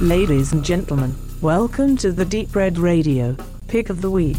Ladies 0.00 0.54
and 0.54 0.64
gentlemen, 0.64 1.14
welcome 1.42 1.94
to 1.98 2.10
the 2.10 2.24
Deep 2.24 2.56
Red 2.56 2.78
Radio 2.78 3.36
Pick 3.68 3.90
of 3.90 4.00
the 4.00 4.10
Week. 4.10 4.38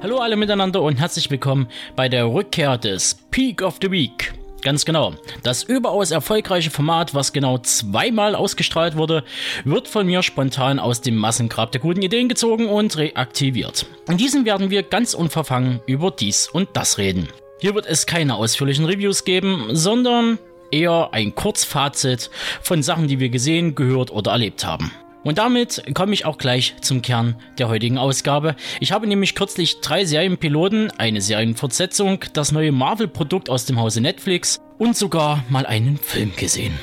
Hallo 0.00 0.20
alle 0.20 0.36
miteinander 0.36 0.80
und 0.80 0.96
herzlich 0.96 1.30
willkommen 1.30 1.68
bei 1.94 2.08
der 2.08 2.24
Rückkehr 2.24 2.78
des 2.78 3.16
Peak 3.30 3.60
of 3.60 3.76
the 3.82 3.90
Week. 3.90 4.39
Ganz 4.62 4.84
genau. 4.84 5.14
Das 5.42 5.62
überaus 5.62 6.10
erfolgreiche 6.10 6.70
Format, 6.70 7.14
was 7.14 7.32
genau 7.32 7.58
zweimal 7.58 8.34
ausgestrahlt 8.34 8.96
wurde, 8.96 9.24
wird 9.64 9.88
von 9.88 10.06
mir 10.06 10.22
spontan 10.22 10.78
aus 10.78 11.00
dem 11.00 11.16
Massengrab 11.16 11.72
der 11.72 11.80
guten 11.80 12.02
Ideen 12.02 12.28
gezogen 12.28 12.68
und 12.68 12.96
reaktiviert. 12.96 13.86
In 14.08 14.18
diesem 14.18 14.44
werden 14.44 14.70
wir 14.70 14.82
ganz 14.82 15.14
unverfangen 15.14 15.80
über 15.86 16.10
dies 16.10 16.48
und 16.48 16.68
das 16.74 16.98
reden. 16.98 17.28
Hier 17.60 17.74
wird 17.74 17.86
es 17.86 18.06
keine 18.06 18.36
ausführlichen 18.36 18.84
Reviews 18.84 19.24
geben, 19.24 19.68
sondern 19.72 20.38
eher 20.70 21.10
ein 21.12 21.34
Kurzfazit 21.34 22.30
von 22.62 22.82
Sachen, 22.82 23.08
die 23.08 23.18
wir 23.18 23.28
gesehen, 23.28 23.74
gehört 23.74 24.10
oder 24.10 24.32
erlebt 24.32 24.64
haben. 24.64 24.92
Und 25.22 25.38
damit 25.38 25.82
komme 25.94 26.14
ich 26.14 26.24
auch 26.24 26.38
gleich 26.38 26.74
zum 26.80 27.02
Kern 27.02 27.36
der 27.58 27.68
heutigen 27.68 27.98
Ausgabe. 27.98 28.56
Ich 28.80 28.92
habe 28.92 29.06
nämlich 29.06 29.34
kürzlich 29.34 29.80
drei 29.80 30.04
Serienpiloten, 30.04 30.90
eine 30.98 31.20
Serienfortsetzung, 31.20 32.24
das 32.32 32.52
neue 32.52 32.72
Marvel-Produkt 32.72 33.50
aus 33.50 33.66
dem 33.66 33.78
Hause 33.78 34.00
Netflix 34.00 34.60
und 34.78 34.96
sogar 34.96 35.44
mal 35.50 35.66
einen 35.66 35.98
Film 35.98 36.32
gesehen. 36.36 36.74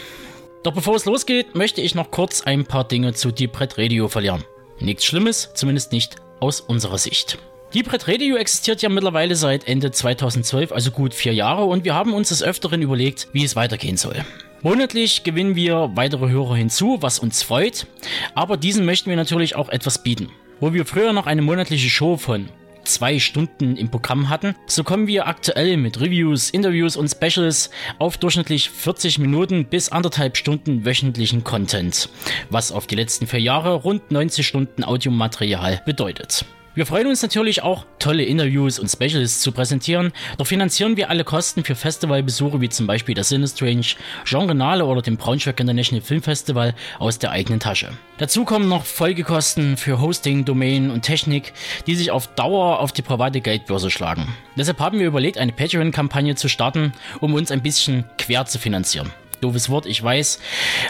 Doch 0.63 0.73
bevor 0.73 0.95
es 0.95 1.05
losgeht, 1.05 1.55
möchte 1.55 1.81
ich 1.81 1.95
noch 1.95 2.11
kurz 2.11 2.41
ein 2.41 2.65
paar 2.65 2.87
Dinge 2.87 3.13
zu 3.13 3.31
Deep 3.31 3.59
Red 3.59 3.77
Radio 3.77 4.07
verlieren. 4.07 4.43
Nichts 4.79 5.05
Schlimmes, 5.05 5.51
zumindest 5.55 5.91
nicht 5.91 6.17
aus 6.39 6.61
unserer 6.61 6.97
Sicht. 6.97 7.39
Deep 7.73 7.91
Red 7.91 8.07
Radio 8.07 8.35
existiert 8.37 8.81
ja 8.81 8.89
mittlerweile 8.89 9.35
seit 9.35 9.67
Ende 9.67 9.91
2012, 9.91 10.71
also 10.71 10.91
gut 10.91 11.13
vier 11.13 11.33
Jahre, 11.33 11.65
und 11.65 11.85
wir 11.85 11.95
haben 11.95 12.13
uns 12.13 12.29
des 12.29 12.43
Öfteren 12.43 12.81
überlegt, 12.81 13.27
wie 13.33 13.43
es 13.43 13.55
weitergehen 13.55 13.97
soll. 13.97 14.23
Monatlich 14.67 15.23
gewinnen 15.23 15.55
wir 15.55 15.91
weitere 15.95 16.27
Hörer 16.27 16.57
hinzu, 16.57 16.97
was 16.99 17.19
uns 17.19 17.41
freut, 17.41 17.87
aber 18.35 18.57
diesen 18.57 18.83
möchten 18.83 19.09
wir 19.09 19.15
natürlich 19.15 19.55
auch 19.55 19.69
etwas 19.69 20.03
bieten. 20.03 20.27
Wo 20.59 20.73
wir 20.73 20.85
früher 20.85 21.13
noch 21.13 21.25
eine 21.25 21.41
monatliche 21.41 21.89
Show 21.89 22.17
von 22.17 22.49
zwei 22.83 23.17
Stunden 23.17 23.77
im 23.77 23.89
Programm 23.89 24.27
hatten, 24.27 24.55
so 24.65 24.83
kommen 24.83 25.07
wir 25.07 25.25
aktuell 25.25 25.77
mit 25.77 26.01
Reviews, 26.01 26.49
Interviews 26.49 26.97
und 26.97 27.07
Specials 27.07 27.69
auf 27.97 28.17
durchschnittlich 28.17 28.69
40 28.69 29.19
Minuten 29.19 29.63
bis 29.63 29.87
anderthalb 29.87 30.35
Stunden 30.35 30.83
wöchentlichen 30.83 31.45
Content, 31.45 32.09
was 32.49 32.73
auf 32.73 32.87
die 32.87 32.95
letzten 32.95 33.25
vier 33.25 33.39
Jahre 33.39 33.73
rund 33.73 34.11
90 34.11 34.45
Stunden 34.45 34.83
Audiomaterial 34.83 35.81
bedeutet. 35.85 36.43
Wir 36.77 36.85
freuen 36.85 37.07
uns 37.07 37.23
natürlich 37.23 37.63
auch, 37.63 37.85
tolle 37.97 38.23
Interviews 38.23 38.77
und 38.77 38.87
Specials 38.87 39.39
zu 39.39 39.51
präsentieren, 39.51 40.13
doch 40.37 40.45
finanzieren 40.45 40.95
wir 40.95 41.09
alle 41.09 41.23
Kosten 41.23 41.63
für 41.63 41.73
Festivalbesuche 41.73 42.61
wie 42.61 42.69
zum 42.69 42.85
Beispiel 42.85 43.15
das 43.15 43.29
Sinistrange, 43.29 43.95
Jean 44.25 44.47
Renale 44.47 44.85
oder 44.85 45.01
dem 45.01 45.17
Braunschweig 45.17 45.59
International 45.59 46.03
Film 46.03 46.21
Festival 46.21 46.75
aus 46.99 47.17
der 47.17 47.31
eigenen 47.31 47.59
Tasche. 47.59 47.89
Dazu 48.19 48.45
kommen 48.45 48.69
noch 48.69 48.85
Folgekosten 48.85 49.75
für 49.75 49.99
Hosting, 49.99 50.45
Domain 50.45 50.91
und 50.91 51.01
Technik, 51.01 51.51
die 51.87 51.95
sich 51.95 52.11
auf 52.11 52.27
Dauer 52.35 52.79
auf 52.79 52.91
die 52.91 53.01
private 53.01 53.41
Geldbörse 53.41 53.89
schlagen. 53.89 54.27
Deshalb 54.55 54.79
haben 54.79 54.99
wir 54.99 55.07
überlegt, 55.07 55.39
eine 55.39 55.53
Patreon-Kampagne 55.53 56.35
zu 56.35 56.47
starten, 56.47 56.93
um 57.21 57.33
uns 57.33 57.49
ein 57.49 57.63
bisschen 57.63 58.03
quer 58.19 58.45
zu 58.45 58.59
finanzieren. 58.59 59.11
Doofes 59.41 59.69
Wort, 59.71 59.87
ich 59.87 60.03
weiß. 60.03 60.39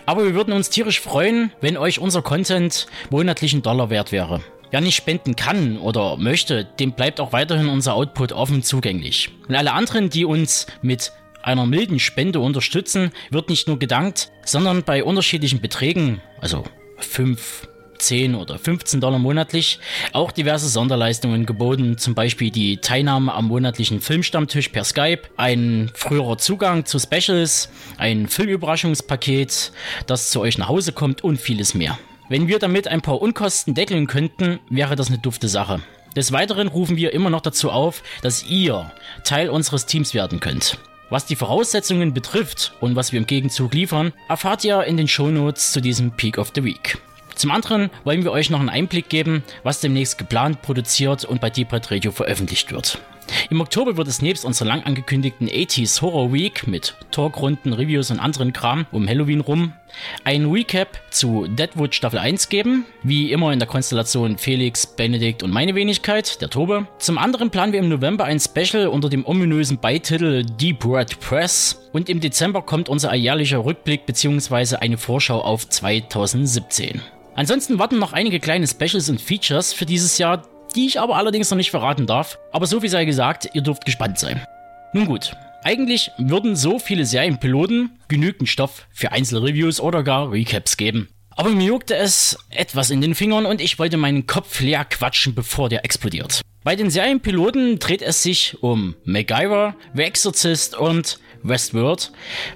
Aber 0.05 0.25
wir 0.25 0.33
würden 0.33 0.53
uns 0.53 0.69
tierisch 0.69 0.99
freuen, 0.99 1.51
wenn 1.61 1.77
euch 1.77 1.99
unser 1.99 2.21
Content 2.21 2.87
monatlichen 3.09 3.61
Dollar 3.61 3.89
wert 3.89 4.11
wäre. 4.11 4.41
Wer 4.69 4.81
nicht 4.81 4.95
spenden 4.95 5.35
kann 5.35 5.77
oder 5.77 6.17
möchte, 6.17 6.65
dem 6.79 6.91
bleibt 6.91 7.19
auch 7.19 7.31
weiterhin 7.31 7.69
unser 7.69 7.93
Output 7.93 8.33
offen 8.33 8.63
zugänglich. 8.63 9.29
Und 9.47 9.55
alle 9.55 9.73
anderen, 9.73 10.09
die 10.09 10.25
uns 10.25 10.67
mit 10.81 11.13
einer 11.41 11.65
milden 11.65 11.99
Spende 11.99 12.41
unterstützen, 12.41 13.11
wird 13.29 13.49
nicht 13.49 13.67
nur 13.67 13.79
gedankt, 13.79 14.31
sondern 14.43 14.83
bei 14.83 15.03
unterschiedlichen 15.03 15.61
Beträgen, 15.61 16.21
also 16.41 16.65
5, 16.97 17.69
10 17.99 18.35
oder 18.35 18.59
15 18.59 19.01
Dollar 19.01 19.19
monatlich, 19.19 19.79
auch 20.13 20.31
diverse 20.31 20.67
Sonderleistungen 20.67 21.45
geboten, 21.45 21.97
zum 21.97 22.15
Beispiel 22.15 22.51
die 22.51 22.77
Teilnahme 22.77 23.33
am 23.33 23.47
monatlichen 23.47 24.01
Filmstammtisch 24.01 24.69
per 24.69 24.83
Skype, 24.83 25.21
ein 25.37 25.91
früherer 25.93 26.37
Zugang 26.37 26.85
zu 26.85 26.99
Specials, 26.99 27.69
ein 27.97 28.27
Filmüberraschungspaket, 28.27 29.71
das 30.05 30.29
zu 30.29 30.41
euch 30.41 30.57
nach 30.57 30.67
Hause 30.67 30.91
kommt 30.91 31.23
und 31.23 31.39
vieles 31.39 31.73
mehr. 31.73 31.97
Wenn 32.29 32.49
wir 32.49 32.59
damit 32.59 32.89
ein 32.89 33.01
paar 33.01 33.21
Unkosten 33.21 33.73
deckeln 33.73 34.05
könnten, 34.05 34.59
wäre 34.69 34.97
das 34.97 35.07
eine 35.07 35.17
dufte 35.17 35.47
Sache. 35.47 35.81
Des 36.15 36.33
Weiteren 36.33 36.67
rufen 36.67 36.97
wir 36.97 37.13
immer 37.13 37.29
noch 37.29 37.41
dazu 37.41 37.71
auf, 37.71 38.03
dass 38.21 38.43
ihr 38.43 38.91
Teil 39.23 39.49
unseres 39.49 39.85
Teams 39.85 40.13
werden 40.13 40.41
könnt. 40.41 40.77
Was 41.09 41.25
die 41.25 41.37
Voraussetzungen 41.37 42.13
betrifft 42.13 42.73
und 42.81 42.97
was 42.97 43.13
wir 43.13 43.19
im 43.19 43.27
Gegenzug 43.27 43.73
liefern, 43.73 44.11
erfahrt 44.27 44.65
ihr 44.65 44.83
in 44.83 44.97
den 44.97 45.07
Shownotes 45.07 45.71
zu 45.71 45.79
diesem 45.79 46.11
Peak 46.11 46.37
of 46.37 46.51
the 46.53 46.65
Week. 46.65 46.97
Zum 47.35 47.51
anderen 47.51 47.89
wollen 48.03 48.25
wir 48.25 48.31
euch 48.31 48.49
noch 48.49 48.59
einen 48.59 48.67
Einblick 48.67 49.07
geben, 49.07 49.43
was 49.63 49.79
demnächst 49.79 50.17
geplant, 50.17 50.61
produziert 50.61 51.23
und 51.23 51.39
bei 51.39 51.49
Deep 51.49 51.71
Red 51.71 51.91
Radio 51.91 52.11
veröffentlicht 52.11 52.73
wird. 52.73 52.99
Im 53.49 53.61
Oktober 53.61 53.97
wird 53.97 54.07
es 54.07 54.21
nebst 54.21 54.45
unserer 54.45 54.67
lang 54.67 54.83
angekündigten 54.83 55.47
80s 55.47 56.01
Horror 56.01 56.33
Week 56.33 56.67
mit 56.67 56.95
Talkrunden, 57.11 57.73
Reviews 57.73 58.11
und 58.11 58.19
anderen 58.19 58.53
Kram 58.53 58.85
um 58.91 59.07
Halloween 59.07 59.41
rum 59.41 59.73
ein 60.23 60.45
Recap 60.45 60.99
zu 61.09 61.47
Deadwood 61.47 61.95
Staffel 61.95 62.19
1 62.19 62.49
geben, 62.49 62.85
wie 63.03 63.31
immer 63.31 63.51
in 63.53 63.59
der 63.59 63.67
Konstellation 63.67 64.37
Felix, 64.37 64.85
Benedikt 64.85 65.43
und 65.43 65.51
meine 65.51 65.75
Wenigkeit, 65.75 66.41
der 66.41 66.49
Tobe. 66.49 66.87
Zum 66.99 67.17
anderen 67.17 67.49
planen 67.49 67.73
wir 67.73 67.79
im 67.79 67.89
November 67.89 68.25
ein 68.25 68.39
Special 68.39 68.87
unter 68.87 69.09
dem 69.09 69.25
ominösen 69.25 69.79
Beititel 69.79 70.43
Deep 70.43 70.85
Red 70.85 71.19
Press 71.19 71.89
und 71.93 72.09
im 72.09 72.19
Dezember 72.19 72.61
kommt 72.61 72.89
unser 72.89 73.13
jährlicher 73.15 73.63
Rückblick 73.63 74.05
bzw. 74.05 74.77
eine 74.77 74.97
Vorschau 74.97 75.41
auf 75.41 75.67
2017. 75.67 77.01
Ansonsten 77.35 77.77
warten 77.77 77.99
noch 77.99 78.13
einige 78.13 78.39
kleine 78.39 78.67
Specials 78.67 79.09
und 79.09 79.21
Features 79.21 79.71
für 79.71 79.85
dieses 79.85 80.17
Jahr, 80.17 80.43
die 80.77 80.85
ich 80.85 80.99
aber 80.99 81.17
allerdings 81.17 81.49
noch 81.49 81.57
nicht 81.57 81.71
verraten 81.71 82.05
darf. 82.05 82.37
Aber 82.51 82.67
so 82.67 82.79
viel 82.79 82.89
sei 82.89 83.03
gesagt, 83.03 83.49
ihr 83.53 83.61
dürft 83.61 83.83
gespannt 83.83 84.19
sein. 84.19 84.45
Nun 84.93 85.07
gut, 85.07 85.35
eigentlich 85.63 86.11
würden 86.17 86.55
so 86.55 86.79
viele 86.79 87.05
Serienpiloten 87.05 87.97
genügend 88.07 88.47
Stoff 88.47 88.87
für 88.91 89.11
Einzelreviews 89.11 89.81
oder 89.81 90.03
gar 90.03 90.31
Recaps 90.31 90.77
geben. 90.77 91.09
Aber 91.31 91.49
mir 91.49 91.67
juckte 91.67 91.95
es 91.95 92.37
etwas 92.49 92.89
in 92.89 93.01
den 93.01 93.15
Fingern 93.15 93.45
und 93.45 93.59
ich 93.59 93.77
wollte 93.77 93.97
meinen 93.97 94.27
Kopf 94.27 94.59
leer 94.59 94.85
quatschen, 94.85 95.35
bevor 95.35 95.69
der 95.69 95.83
explodiert. 95.83 96.41
Bei 96.63 96.75
den 96.75 96.89
Serienpiloten 96.89 97.79
dreht 97.79 98.01
es 98.01 98.23
sich 98.23 98.61
um 98.61 98.95
MacGyver, 99.03 99.75
The 99.93 100.03
Exorcist 100.03 100.75
und 100.75 101.19
Westworld, 101.43 102.11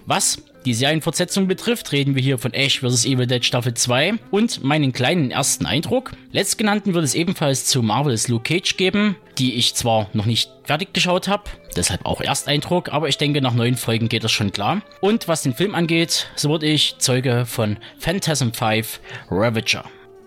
was 0.05 0.41
die 0.65 0.73
Serienfortsetzung 0.73 1.47
betrifft, 1.47 1.91
reden 1.91 2.15
wir 2.15 2.21
hier 2.21 2.37
von 2.37 2.53
Ash 2.53 2.79
vs. 2.79 3.05
Evil 3.05 3.27
Dead 3.27 3.43
Staffel 3.43 3.73
2 3.73 4.15
und 4.29 4.63
meinen 4.63 4.93
kleinen 4.93 5.31
ersten 5.31 5.65
Eindruck. 5.65 6.11
Letztgenannten 6.31 6.93
wird 6.93 7.03
es 7.03 7.15
ebenfalls 7.15 7.65
zu 7.65 7.81
Marvel's 7.81 8.27
Luke 8.27 8.43
Cage 8.43 8.77
geben, 8.77 9.15
die 9.37 9.55
ich 9.55 9.75
zwar 9.75 10.09
noch 10.13 10.25
nicht 10.25 10.51
fertig 10.63 10.93
geschaut 10.93 11.27
habe, 11.27 11.43
deshalb 11.75 12.05
auch 12.05 12.21
Ersteindruck, 12.21 12.93
aber 12.93 13.09
ich 13.09 13.17
denke, 13.17 13.41
nach 13.41 13.53
neun 13.53 13.75
Folgen 13.75 14.09
geht 14.09 14.23
das 14.23 14.31
schon 14.31 14.51
klar. 14.51 14.81
Und 14.99 15.27
was 15.27 15.43
den 15.43 15.53
Film 15.53 15.75
angeht, 15.75 16.27
so 16.35 16.49
wurde 16.49 16.67
ich 16.67 16.95
Zeuge 16.99 17.45
von 17.45 17.77
Phantasm 17.97 18.51
5 18.51 18.99
Ravager. 19.29 19.85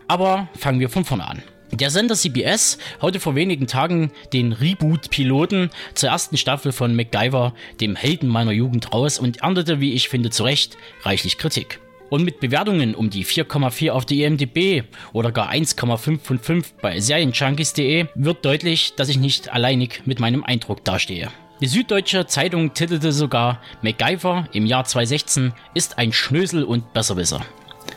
Aber 0.09 0.49
fangen 0.59 0.81
wir 0.81 0.91
von 0.91 1.05
vorne 1.05 1.27
an. 1.27 1.43
Der 1.77 1.91
Sender 1.91 2.15
CBS 2.15 2.79
haute 3.03 3.19
vor 3.19 3.35
wenigen 3.35 3.67
Tagen 3.67 4.13
den 4.33 4.53
Reboot-Piloten 4.53 5.71
zur 5.95 6.11
ersten 6.11 6.37
Staffel 6.37 6.71
von 6.71 6.95
MacGyver, 6.95 7.53
dem 7.81 7.97
Helden 7.97 8.29
meiner 8.29 8.53
Jugend, 8.53 8.93
raus 8.93 9.19
und 9.19 9.39
erntete, 9.39 9.81
wie 9.81 9.93
ich 9.93 10.09
finde, 10.09 10.31
zu 10.31 10.45
Recht 10.45 10.77
reichlich 11.03 11.37
Kritik. 11.37 11.81
Und 12.11 12.23
mit 12.23 12.39
Bewertungen 12.39 12.95
um 12.95 13.11
die 13.11 13.25
4,4 13.25 13.91
auf 13.91 14.05
der 14.05 14.19
IMDb 14.19 14.85
oder 15.13 15.33
gar 15.33 15.51
1,5 15.51 16.21
von 16.21 16.39
5 16.39 16.75
bei 16.75 17.01
Serienjunkies.de 17.01 18.07
wird 18.15 18.45
deutlich, 18.45 18.95
dass 18.95 19.09
ich 19.09 19.19
nicht 19.19 19.53
alleinig 19.53 20.03
mit 20.05 20.21
meinem 20.21 20.45
Eindruck 20.45 20.85
dastehe. 20.85 21.31
Die 21.61 21.67
Süddeutsche 21.67 22.27
Zeitung 22.27 22.75
titelte 22.75 23.11
sogar, 23.11 23.61
MacGyver 23.83 24.49
im 24.53 24.67
Jahr 24.67 24.85
2016 24.85 25.53
ist 25.75 25.99
ein 25.99 26.13
Schnösel 26.13 26.63
und 26.63 26.93
Besserwisser. 26.93 27.45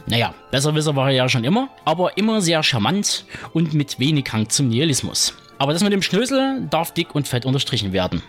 Naja, 0.09 0.33
Besserwisser 0.51 0.95
war 0.95 1.09
er 1.09 1.15
ja 1.15 1.29
schon 1.29 1.43
immer, 1.43 1.69
aber 1.83 2.17
immer 2.17 2.39
sehr 2.39 2.63
charmant 2.63 3.25
und 3.53 3.73
mit 3.73 3.99
wenig 3.99 4.25
Hang 4.31 4.47
zum 4.47 4.69
Nihilismus. 4.69 5.33
Aber 5.57 5.73
das 5.73 5.83
mit 5.83 5.91
dem 5.91 6.01
Schnösel 6.01 6.65
darf 6.69 6.93
dick 6.93 7.13
und 7.13 7.27
fett 7.27 7.45
unterstrichen 7.45 7.91
werden. 7.91 8.23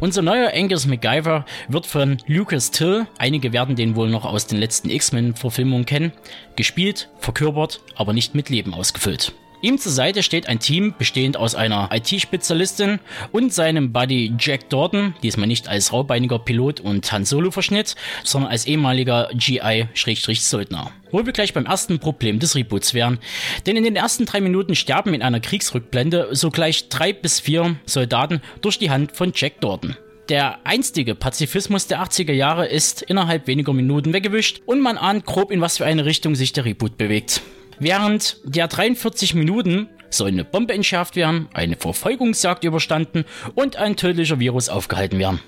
Unser 0.00 0.20
neuer 0.20 0.52
Angus 0.54 0.86
MacGyver 0.86 1.46
wird 1.68 1.86
von 1.86 2.18
Lucas 2.26 2.70
Till, 2.70 3.06
einige 3.16 3.54
werden 3.54 3.74
den 3.74 3.96
wohl 3.96 4.10
noch 4.10 4.26
aus 4.26 4.46
den 4.46 4.58
letzten 4.58 4.90
X-Men-Verfilmungen 4.90 5.86
kennen, 5.86 6.12
gespielt, 6.56 7.08
verkörpert, 7.18 7.80
aber 7.96 8.12
nicht 8.12 8.34
mit 8.34 8.50
Leben 8.50 8.74
ausgefüllt. 8.74 9.32
Ihm 9.64 9.78
zur 9.78 9.92
Seite 9.92 10.22
steht 10.22 10.46
ein 10.46 10.58
Team 10.58 10.92
bestehend 10.98 11.38
aus 11.38 11.54
einer 11.54 11.88
IT-Spezialistin 11.90 13.00
und 13.32 13.50
seinem 13.50 13.94
Buddy 13.94 14.34
Jack 14.38 14.68
Dorton, 14.68 15.14
diesmal 15.22 15.46
nicht 15.46 15.68
als 15.68 15.90
raubeiniger 15.90 16.38
Pilot 16.38 16.80
und 16.80 17.10
Han 17.10 17.24
Solo-Verschnitt, 17.24 17.94
sondern 18.24 18.50
als 18.50 18.66
ehemaliger 18.66 19.30
GI-Söldner. 19.32 20.90
Wo 21.12 21.24
wir 21.24 21.32
gleich 21.32 21.54
beim 21.54 21.64
ersten 21.64 21.98
Problem 21.98 22.40
des 22.40 22.54
Reboots 22.54 22.92
wären. 22.92 23.18
Denn 23.64 23.76
in 23.76 23.84
den 23.84 23.96
ersten 23.96 24.26
drei 24.26 24.42
Minuten 24.42 24.74
sterben 24.74 25.14
in 25.14 25.22
einer 25.22 25.40
Kriegsrückblende 25.40 26.28
sogleich 26.32 26.90
drei 26.90 27.14
bis 27.14 27.40
vier 27.40 27.76
Soldaten 27.86 28.42
durch 28.60 28.78
die 28.78 28.90
Hand 28.90 29.12
von 29.12 29.32
Jack 29.34 29.62
Dorton. 29.62 29.96
Der 30.28 30.58
einstige 30.66 31.14
Pazifismus 31.14 31.86
der 31.86 32.02
80er 32.02 32.32
Jahre 32.32 32.66
ist 32.66 33.00
innerhalb 33.00 33.46
weniger 33.46 33.72
Minuten 33.72 34.12
weggewischt 34.12 34.60
und 34.66 34.82
man 34.82 34.98
ahnt 34.98 35.24
grob, 35.24 35.50
in 35.50 35.62
was 35.62 35.78
für 35.78 35.86
eine 35.86 36.04
Richtung 36.04 36.34
sich 36.34 36.52
der 36.52 36.66
Reboot 36.66 36.98
bewegt. 36.98 37.40
Während 37.78 38.36
der 38.44 38.68
43 38.68 39.34
Minuten 39.34 39.88
soll 40.10 40.28
eine 40.28 40.44
Bombe 40.44 40.74
entschärft 40.74 41.16
werden, 41.16 41.48
eine 41.52 41.76
Verfolgungsjagd 41.76 42.64
überstanden 42.64 43.24
und 43.54 43.76
ein 43.76 43.96
tödlicher 43.96 44.38
Virus 44.38 44.68
aufgehalten 44.68 45.18
werden. 45.18 45.40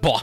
Boah, 0.00 0.22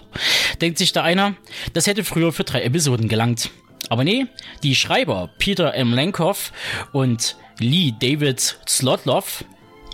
denkt 0.62 0.78
sich 0.78 0.94
da 0.94 1.02
einer, 1.04 1.36
das 1.74 1.88
hätte 1.88 2.04
früher 2.04 2.32
für 2.32 2.44
drei 2.44 2.62
Episoden 2.62 3.08
gelangt. 3.08 3.50
Aber 3.90 4.04
nee, 4.04 4.28
die 4.64 4.76
Schreiber 4.76 5.30
Peter 5.40 5.74
M. 5.74 5.94
Lenkoff 5.94 6.52
und 6.94 7.36
Lee 7.60 7.94
David 8.00 8.58
Slotloff, 8.68 9.44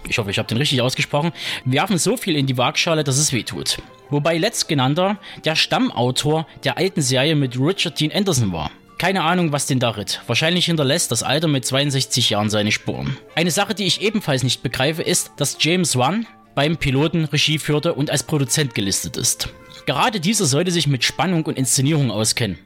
ich 0.07 0.17
hoffe, 0.17 0.31
ich 0.31 0.37
habe 0.37 0.47
den 0.47 0.57
richtig 0.57 0.81
ausgesprochen, 0.81 1.31
werfen 1.65 1.97
so 1.97 2.17
viel 2.17 2.35
in 2.35 2.45
die 2.45 2.57
Waagschale, 2.57 3.03
dass 3.03 3.17
es 3.17 3.33
wehtut. 3.33 3.77
Wobei 4.09 4.37
letztgenannter 4.37 5.17
der 5.43 5.55
Stammautor 5.55 6.47
der 6.63 6.77
alten 6.77 7.01
Serie 7.01 7.35
mit 7.35 7.59
Richard 7.59 7.99
Dean 7.99 8.11
Anderson 8.11 8.53
war. 8.53 8.71
Keine 8.97 9.23
Ahnung, 9.23 9.51
was 9.51 9.67
den 9.67 9.79
da 9.79 9.91
ritt. 9.91 10.21
Wahrscheinlich 10.25 10.65
hinterlässt 10.65 11.11
das 11.11 11.21
Alter 11.21 11.47
mit 11.47 11.65
62 11.65 12.31
Jahren 12.31 12.49
seine 12.49 12.71
Spuren. 12.71 13.15
Eine 13.35 13.51
Sache, 13.51 13.75
die 13.75 13.85
ich 13.85 14.01
ebenfalls 14.01 14.41
nicht 14.41 14.63
begreife, 14.63 15.03
ist, 15.03 15.31
dass 15.37 15.57
James 15.59 15.95
Wan 15.95 16.25
beim 16.55 16.77
Piloten 16.77 17.25
Regie 17.25 17.59
führte 17.59 17.93
und 17.93 18.09
als 18.09 18.23
Produzent 18.23 18.73
gelistet 18.73 19.15
ist. 19.15 19.49
Gerade 19.85 20.19
dieser 20.19 20.45
sollte 20.45 20.71
sich 20.71 20.87
mit 20.87 21.03
Spannung 21.03 21.45
und 21.45 21.57
Inszenierung 21.57 22.09
auskennen. 22.09 22.57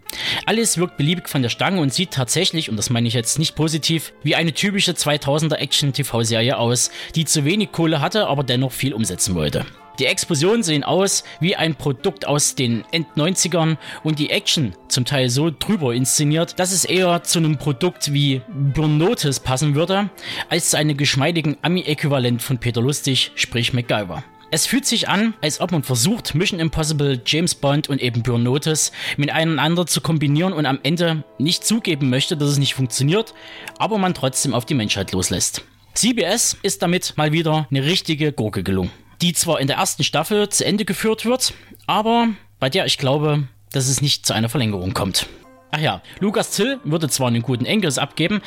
Alles 0.45 0.77
wirkt 0.77 0.95
beliebig 0.95 1.27
von 1.27 1.41
der 1.41 1.49
Stange 1.49 1.81
und 1.81 1.93
sieht 1.93 2.11
tatsächlich, 2.11 2.69
und 2.69 2.77
das 2.77 2.89
meine 2.89 3.09
ich 3.09 3.13
jetzt 3.13 3.37
nicht 3.37 3.55
positiv, 3.55 4.13
wie 4.23 4.35
eine 4.35 4.53
typische 4.53 4.93
2000er 4.93 5.55
Action-TV-Serie 5.55 6.57
aus, 6.57 6.91
die 7.15 7.25
zu 7.25 7.43
wenig 7.43 7.73
Kohle 7.73 7.99
hatte, 7.99 8.27
aber 8.27 8.43
dennoch 8.43 8.71
viel 8.71 8.93
umsetzen 8.93 9.35
wollte. 9.35 9.65
Die 10.01 10.07
Explosionen 10.07 10.63
sehen 10.63 10.83
aus 10.83 11.23
wie 11.41 11.55
ein 11.55 11.75
Produkt 11.75 12.25
aus 12.25 12.55
den 12.55 12.83
End-90ern 12.91 13.77
und 14.03 14.17
die 14.17 14.31
Action 14.31 14.73
zum 14.87 15.05
Teil 15.05 15.29
so 15.29 15.51
drüber 15.51 15.93
inszeniert, 15.93 16.57
dass 16.57 16.71
es 16.71 16.85
eher 16.85 17.21
zu 17.21 17.37
einem 17.37 17.59
Produkt 17.59 18.11
wie 18.11 18.41
Burn 18.73 18.97
Notice 18.97 19.39
passen 19.39 19.75
würde, 19.75 20.09
als 20.49 20.71
zu 20.71 20.77
einem 20.77 20.97
geschmeidigen 20.97 21.55
Ami-Äquivalent 21.61 22.41
von 22.41 22.57
Peter 22.57 22.81
Lustig, 22.81 23.31
sprich 23.35 23.73
MacGyver. 23.73 24.23
Es 24.49 24.65
fühlt 24.65 24.87
sich 24.87 25.07
an, 25.07 25.35
als 25.39 25.61
ob 25.61 25.71
man 25.71 25.83
versucht, 25.83 26.33
Mission 26.33 26.59
Impossible, 26.59 27.21
James 27.23 27.53
Bond 27.53 27.87
und 27.87 28.01
eben 28.01 28.23
Burn 28.23 28.41
Notice 28.41 28.91
miteinander 29.17 29.85
zu 29.85 30.01
kombinieren 30.01 30.53
und 30.53 30.65
am 30.65 30.79
Ende 30.81 31.23
nicht 31.37 31.63
zugeben 31.63 32.09
möchte, 32.09 32.35
dass 32.35 32.49
es 32.49 32.57
nicht 32.57 32.73
funktioniert, 32.73 33.35
aber 33.77 33.99
man 33.99 34.15
trotzdem 34.15 34.55
auf 34.55 34.65
die 34.65 34.73
Menschheit 34.73 35.11
loslässt. 35.11 35.61
CBS 35.93 36.57
ist 36.63 36.81
damit 36.81 37.13
mal 37.17 37.33
wieder 37.33 37.67
eine 37.69 37.83
richtige 37.83 38.31
Gurke 38.31 38.63
gelungen 38.63 38.89
die 39.21 39.33
zwar 39.33 39.59
in 39.59 39.67
der 39.67 39.77
ersten 39.77 40.03
Staffel 40.03 40.49
zu 40.49 40.65
Ende 40.65 40.85
geführt 40.85 41.25
wird, 41.25 41.53
aber 41.87 42.29
bei 42.59 42.69
der 42.69 42.85
ich 42.85 42.97
glaube, 42.97 43.47
dass 43.71 43.87
es 43.87 44.01
nicht 44.01 44.25
zu 44.25 44.33
einer 44.33 44.49
Verlängerung 44.49 44.93
kommt. 44.93 45.27
Ach 45.71 45.79
ja, 45.79 46.01
Lukas 46.19 46.51
Till 46.51 46.79
würde 46.83 47.07
zwar 47.07 47.27
einen 47.27 47.41
guten 47.41 47.65
Engels 47.65 47.97
abgeben, 47.97 48.41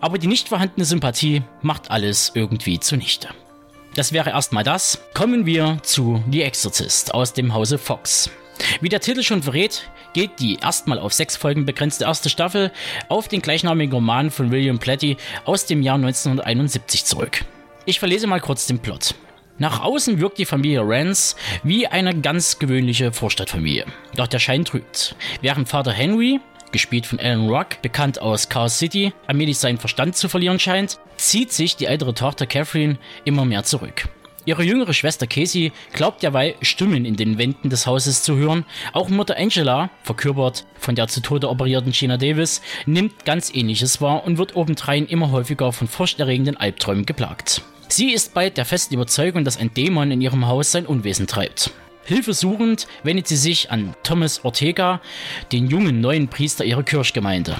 aber 0.00 0.18
die 0.18 0.26
nicht 0.26 0.48
vorhandene 0.48 0.86
Sympathie 0.86 1.42
macht 1.60 1.90
alles 1.90 2.32
irgendwie 2.34 2.80
zunichte. 2.80 3.28
Das 3.94 4.12
wäre 4.12 4.30
erstmal 4.30 4.64
das. 4.64 5.02
Kommen 5.12 5.44
wir 5.44 5.78
zu 5.82 6.24
The 6.30 6.42
Exorcist 6.42 7.12
aus 7.12 7.34
dem 7.34 7.52
Hause 7.52 7.76
Fox. 7.76 8.30
Wie 8.80 8.88
der 8.88 9.00
Titel 9.00 9.22
schon 9.22 9.42
verrät, 9.42 9.90
geht 10.14 10.40
die 10.40 10.56
erstmal 10.56 10.98
auf 10.98 11.12
sechs 11.12 11.36
Folgen 11.36 11.66
begrenzte 11.66 12.04
erste 12.04 12.30
Staffel 12.30 12.72
auf 13.08 13.28
den 13.28 13.42
gleichnamigen 13.42 13.92
Roman 13.92 14.30
von 14.30 14.50
William 14.50 14.78
Platty 14.78 15.18
aus 15.44 15.66
dem 15.66 15.82
Jahr 15.82 15.96
1971 15.96 17.04
zurück. 17.04 17.44
Ich 17.84 17.98
verlese 17.98 18.26
mal 18.26 18.40
kurz 18.40 18.66
den 18.66 18.78
Plot. 18.78 19.14
Nach 19.62 19.80
außen 19.80 20.18
wirkt 20.18 20.38
die 20.38 20.44
Familie 20.44 20.80
Rance 20.84 21.36
wie 21.62 21.86
eine 21.86 22.20
ganz 22.20 22.58
gewöhnliche 22.58 23.12
Vorstadtfamilie. 23.12 23.86
Doch 24.16 24.26
der 24.26 24.40
Schein 24.40 24.64
trügt. 24.64 25.14
Während 25.40 25.68
Vater 25.68 25.92
Henry, 25.92 26.40
gespielt 26.72 27.06
von 27.06 27.20
Alan 27.20 27.48
Rock, 27.48 27.80
bekannt 27.80 28.20
aus 28.20 28.48
Chaos 28.48 28.80
City, 28.80 29.12
allmählich 29.28 29.58
seinen 29.58 29.78
Verstand 29.78 30.16
zu 30.16 30.28
verlieren 30.28 30.58
scheint, 30.58 30.98
zieht 31.16 31.52
sich 31.52 31.76
die 31.76 31.86
ältere 31.86 32.12
Tochter 32.12 32.44
Catherine 32.44 32.98
immer 33.24 33.44
mehr 33.44 33.62
zurück. 33.62 34.08
Ihre 34.46 34.64
jüngere 34.64 34.94
Schwester 34.94 35.28
Casey 35.28 35.70
glaubt 35.92 36.24
derweil 36.24 36.56
Stimmen 36.60 37.04
in 37.04 37.14
den 37.14 37.38
Wänden 37.38 37.70
des 37.70 37.86
Hauses 37.86 38.24
zu 38.24 38.34
hören. 38.34 38.64
Auch 38.92 39.10
Mutter 39.10 39.36
Angela, 39.36 39.90
verkörpert 40.02 40.66
von 40.76 40.96
der 40.96 41.06
zu 41.06 41.20
Tode 41.20 41.48
operierten 41.48 41.92
Gina 41.92 42.16
Davis, 42.16 42.62
nimmt 42.84 43.24
ganz 43.24 43.54
ähnliches 43.54 44.00
wahr 44.00 44.24
und 44.24 44.38
wird 44.38 44.56
obendrein 44.56 45.06
immer 45.06 45.30
häufiger 45.30 45.70
von 45.70 45.86
furchterregenden 45.86 46.56
Albträumen 46.56 47.06
geplagt. 47.06 47.62
Sie 47.94 48.10
ist 48.10 48.32
bald 48.32 48.56
der 48.56 48.64
festen 48.64 48.94
Überzeugung, 48.94 49.44
dass 49.44 49.58
ein 49.58 49.74
Dämon 49.74 50.12
in 50.12 50.22
ihrem 50.22 50.46
Haus 50.46 50.72
sein 50.72 50.86
Unwesen 50.86 51.26
treibt. 51.26 51.72
Hilfesuchend 52.04 52.86
wendet 53.02 53.28
sie 53.28 53.36
sich 53.36 53.70
an 53.70 53.94
Thomas 54.02 54.46
Ortega, 54.46 55.02
den 55.52 55.66
jungen 55.66 56.00
neuen 56.00 56.28
Priester 56.28 56.64
ihrer 56.64 56.84
Kirchgemeinde. 56.84 57.54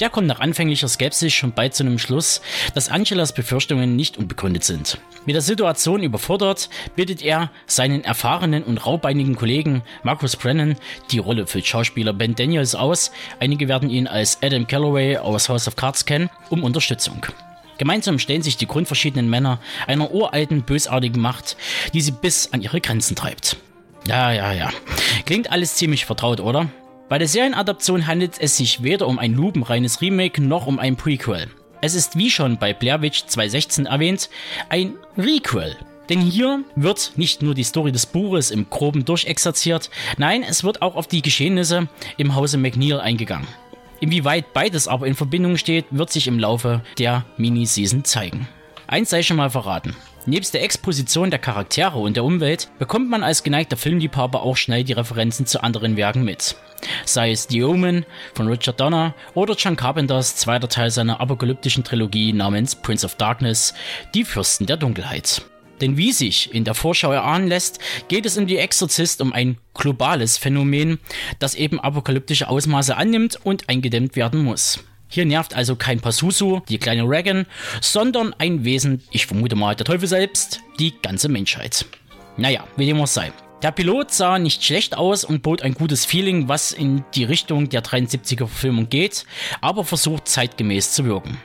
Der 0.00 0.10
kommt 0.10 0.26
nach 0.26 0.40
anfänglicher 0.40 0.88
Skepsis 0.88 1.32
schon 1.32 1.52
bald 1.52 1.76
zu 1.76 1.84
einem 1.84 2.00
Schluss, 2.00 2.40
dass 2.74 2.88
Angelas 2.88 3.32
Befürchtungen 3.32 3.94
nicht 3.94 4.16
unbegründet 4.18 4.64
sind. 4.64 4.98
Mit 5.26 5.36
der 5.36 5.42
Situation 5.42 6.02
überfordert, 6.02 6.70
bittet 6.96 7.22
er 7.22 7.52
seinen 7.68 8.02
erfahrenen 8.02 8.64
und 8.64 8.84
raubeinigen 8.84 9.36
Kollegen 9.36 9.82
Marcus 10.02 10.34
Brennan, 10.34 10.74
die 11.12 11.18
Rolle 11.18 11.46
für 11.46 11.64
Schauspieler 11.64 12.12
Ben 12.12 12.34
Daniels 12.34 12.74
aus, 12.74 13.12
einige 13.38 13.68
werden 13.68 13.90
ihn 13.90 14.08
als 14.08 14.42
Adam 14.42 14.66
Calloway 14.66 15.18
aus 15.18 15.48
House 15.48 15.68
of 15.68 15.76
Cards 15.76 16.04
kennen, 16.04 16.30
um 16.50 16.64
Unterstützung. 16.64 17.24
Gemeinsam 17.78 18.18
stellen 18.18 18.42
sich 18.42 18.56
die 18.56 18.66
grundverschiedenen 18.66 19.30
Männer 19.30 19.60
einer 19.86 20.12
uralten, 20.12 20.62
bösartigen 20.62 21.22
Macht, 21.22 21.56
die 21.94 22.00
sie 22.00 22.12
bis 22.12 22.52
an 22.52 22.60
ihre 22.60 22.80
Grenzen 22.80 23.16
treibt. 23.16 23.56
Ja, 24.06 24.32
ja, 24.32 24.52
ja. 24.52 24.70
Klingt 25.26 25.50
alles 25.50 25.76
ziemlich 25.76 26.04
vertraut, 26.04 26.40
oder? 26.40 26.68
Bei 27.08 27.18
der 27.18 27.28
Serienadaption 27.28 28.06
handelt 28.06 28.38
es 28.38 28.56
sich 28.56 28.82
weder 28.82 29.06
um 29.06 29.18
ein 29.18 29.34
lupenreines 29.34 30.02
Remake 30.02 30.42
noch 30.42 30.66
um 30.66 30.78
ein 30.78 30.96
Prequel. 30.96 31.48
Es 31.80 31.94
ist 31.94 32.18
wie 32.18 32.30
schon 32.30 32.58
bei 32.58 32.74
Blair 32.74 33.00
Witch 33.02 33.24
2016 33.26 33.86
erwähnt, 33.86 34.28
ein 34.68 34.94
Requel. 35.16 35.76
Denn 36.08 36.20
hier 36.20 36.64
wird 36.74 37.12
nicht 37.16 37.42
nur 37.42 37.54
die 37.54 37.64
Story 37.64 37.92
des 37.92 38.06
Buches 38.06 38.50
im 38.50 38.68
groben 38.70 39.04
durchexerziert, 39.04 39.90
nein, 40.16 40.42
es 40.42 40.64
wird 40.64 40.82
auch 40.82 40.96
auf 40.96 41.06
die 41.06 41.22
Geschehnisse 41.22 41.88
im 42.16 42.34
Hause 42.34 42.58
McNeil 42.58 43.00
eingegangen. 43.00 43.46
Inwieweit 44.00 44.52
beides 44.52 44.88
aber 44.88 45.06
in 45.06 45.14
Verbindung 45.14 45.56
steht, 45.56 45.86
wird 45.90 46.10
sich 46.10 46.28
im 46.28 46.38
Laufe 46.38 46.82
der 46.98 47.24
Miniseason 47.36 48.04
zeigen. 48.04 48.48
Eins 48.86 49.10
sei 49.10 49.22
schon 49.22 49.36
mal 49.36 49.50
verraten. 49.50 49.94
Nebst 50.24 50.52
der 50.54 50.62
Exposition 50.62 51.30
der 51.30 51.38
Charaktere 51.38 51.98
und 51.98 52.16
der 52.16 52.24
Umwelt 52.24 52.68
bekommt 52.78 53.08
man 53.08 53.22
als 53.22 53.42
geneigter 53.42 53.76
Filmliebhaber 53.76 54.42
auch 54.42 54.56
schnell 54.56 54.84
die 54.84 54.92
Referenzen 54.92 55.46
zu 55.46 55.62
anderen 55.62 55.96
Werken 55.96 56.22
mit. 56.22 56.56
Sei 57.04 57.32
es 57.32 57.48
The 57.48 57.64
Omen 57.64 58.04
von 58.34 58.48
Richard 58.48 58.78
Donner 58.78 59.14
oder 59.34 59.54
John 59.54 59.76
Carpenters 59.76 60.36
zweiter 60.36 60.68
Teil 60.68 60.90
seiner 60.90 61.20
apokalyptischen 61.20 61.82
Trilogie 61.82 62.32
namens 62.32 62.76
Prince 62.76 63.06
of 63.06 63.14
Darkness, 63.14 63.74
Die 64.14 64.24
Fürsten 64.24 64.66
der 64.66 64.76
Dunkelheit. 64.76 65.42
Denn 65.80 65.96
wie 65.96 66.12
sich 66.12 66.54
in 66.54 66.64
der 66.64 66.74
Vorschau 66.74 67.12
erahnen 67.12 67.48
lässt, 67.48 67.78
geht 68.08 68.26
es 68.26 68.36
in 68.36 68.46
Die 68.46 68.58
Exorzist 68.58 69.20
um 69.20 69.32
ein 69.32 69.58
globales 69.74 70.38
Phänomen, 70.38 70.98
das 71.38 71.54
eben 71.54 71.80
apokalyptische 71.80 72.48
Ausmaße 72.48 72.96
annimmt 72.96 73.38
und 73.42 73.68
eingedämmt 73.68 74.16
werden 74.16 74.42
muss. 74.42 74.80
Hier 75.08 75.24
nervt 75.24 75.54
also 75.54 75.74
kein 75.74 76.00
Pazuzu, 76.00 76.62
die 76.68 76.78
kleine 76.78 77.04
Reagan, 77.04 77.46
sondern 77.80 78.34
ein 78.34 78.64
Wesen, 78.64 79.02
ich 79.10 79.26
vermute 79.26 79.56
mal 79.56 79.74
der 79.74 79.86
Teufel 79.86 80.06
selbst, 80.06 80.60
die 80.78 80.92
ganze 81.00 81.28
Menschheit. 81.28 81.86
Naja, 82.36 82.64
wie 82.76 82.86
dem 82.86 83.00
auch 83.00 83.06
sei. 83.06 83.32
Der 83.62 83.72
Pilot 83.72 84.12
sah 84.12 84.38
nicht 84.38 84.62
schlecht 84.62 84.96
aus 84.96 85.24
und 85.24 85.42
bot 85.42 85.62
ein 85.62 85.74
gutes 85.74 86.04
Feeling, 86.04 86.48
was 86.48 86.70
in 86.70 87.04
die 87.14 87.24
Richtung 87.24 87.68
der 87.68 87.82
73er 87.82 88.46
Verfilmung 88.46 88.88
geht, 88.88 89.24
aber 89.60 89.82
versucht 89.82 90.28
zeitgemäß 90.28 90.92
zu 90.92 91.06
wirken. 91.06 91.38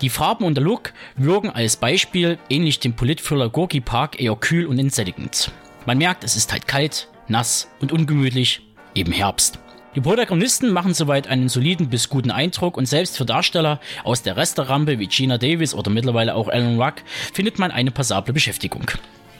Die 0.00 0.10
Farben 0.10 0.44
und 0.44 0.54
der 0.54 0.64
Look 0.64 0.92
wirken 1.16 1.50
als 1.50 1.76
Beispiel 1.76 2.38
ähnlich 2.48 2.80
dem 2.80 2.94
Politfüller 2.94 3.48
Gorky 3.48 3.80
Park 3.80 4.20
eher 4.20 4.36
kühl 4.36 4.66
und 4.66 4.78
entsättigend. 4.78 5.52
Man 5.86 5.98
merkt, 5.98 6.24
es 6.24 6.36
ist 6.36 6.52
halt 6.52 6.66
kalt, 6.66 7.08
nass 7.28 7.68
und 7.80 7.92
ungemütlich, 7.92 8.62
eben 8.94 9.12
Herbst. 9.12 9.58
Die 9.96 10.00
Protagonisten 10.00 10.72
machen 10.72 10.94
soweit 10.94 11.26
einen 11.26 11.48
soliden 11.48 11.88
bis 11.88 12.08
guten 12.08 12.30
Eindruck 12.30 12.76
und 12.76 12.86
selbst 12.86 13.16
für 13.16 13.26
Darsteller 13.26 13.80
aus 14.04 14.22
der 14.22 14.36
Resterampe 14.36 15.00
wie 15.00 15.08
Gina 15.08 15.36
Davis 15.36 15.74
oder 15.74 15.90
mittlerweile 15.90 16.36
auch 16.36 16.48
Alan 16.48 16.80
Ruck 16.80 16.96
findet 17.32 17.58
man 17.58 17.72
eine 17.72 17.90
passable 17.90 18.32
Beschäftigung. 18.32 18.88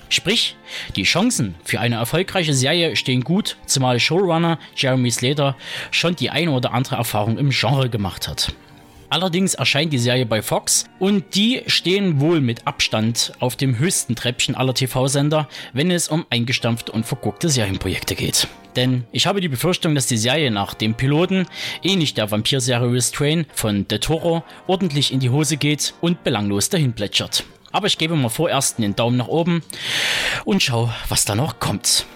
Sprich, 0.08 0.56
die 0.96 1.04
Chancen 1.04 1.54
für 1.62 1.78
eine 1.78 1.94
erfolgreiche 1.94 2.52
Serie 2.52 2.96
stehen 2.96 3.22
gut, 3.22 3.56
zumal 3.66 4.00
Showrunner 4.00 4.58
Jeremy 4.74 5.12
Slater 5.12 5.56
schon 5.92 6.16
die 6.16 6.30
eine 6.30 6.50
oder 6.50 6.74
andere 6.74 6.96
Erfahrung 6.96 7.38
im 7.38 7.50
Genre 7.50 7.88
gemacht 7.88 8.26
hat. 8.26 8.52
Allerdings 9.10 9.54
erscheint 9.54 9.92
die 9.92 9.98
Serie 9.98 10.24
bei 10.24 10.40
Fox 10.40 10.84
und 11.00 11.34
die 11.34 11.62
stehen 11.66 12.20
wohl 12.20 12.40
mit 12.40 12.68
Abstand 12.68 13.32
auf 13.40 13.56
dem 13.56 13.76
höchsten 13.76 14.14
Treppchen 14.14 14.54
aller 14.54 14.72
TV-Sender, 14.72 15.48
wenn 15.72 15.90
es 15.90 16.06
um 16.06 16.24
eingestampfte 16.30 16.92
und 16.92 17.04
verguckte 17.04 17.48
Serienprojekte 17.48 18.14
geht. 18.14 18.46
Denn 18.76 19.04
ich 19.10 19.26
habe 19.26 19.40
die 19.40 19.48
Befürchtung, 19.48 19.96
dass 19.96 20.06
die 20.06 20.16
Serie 20.16 20.52
nach 20.52 20.74
dem 20.74 20.94
Piloten, 20.94 21.46
ähnlich 21.82 22.14
der 22.14 22.30
Vampir-Serie 22.30 22.92
Restrain 22.92 23.46
von 23.52 23.88
De 23.88 23.98
Toro, 23.98 24.44
ordentlich 24.68 25.12
in 25.12 25.18
die 25.18 25.30
Hose 25.30 25.56
geht 25.56 25.92
und 26.00 26.22
belanglos 26.22 26.68
dahin 26.68 26.92
plätschert. 26.92 27.42
Aber 27.72 27.88
ich 27.88 27.98
gebe 27.98 28.14
mal 28.14 28.28
vorerst 28.28 28.78
einen 28.78 28.94
Daumen 28.94 29.16
nach 29.16 29.26
oben 29.26 29.64
und 30.44 30.62
schau, 30.62 30.88
was 31.08 31.24
da 31.24 31.34
noch 31.34 31.58
kommt. 31.58 32.06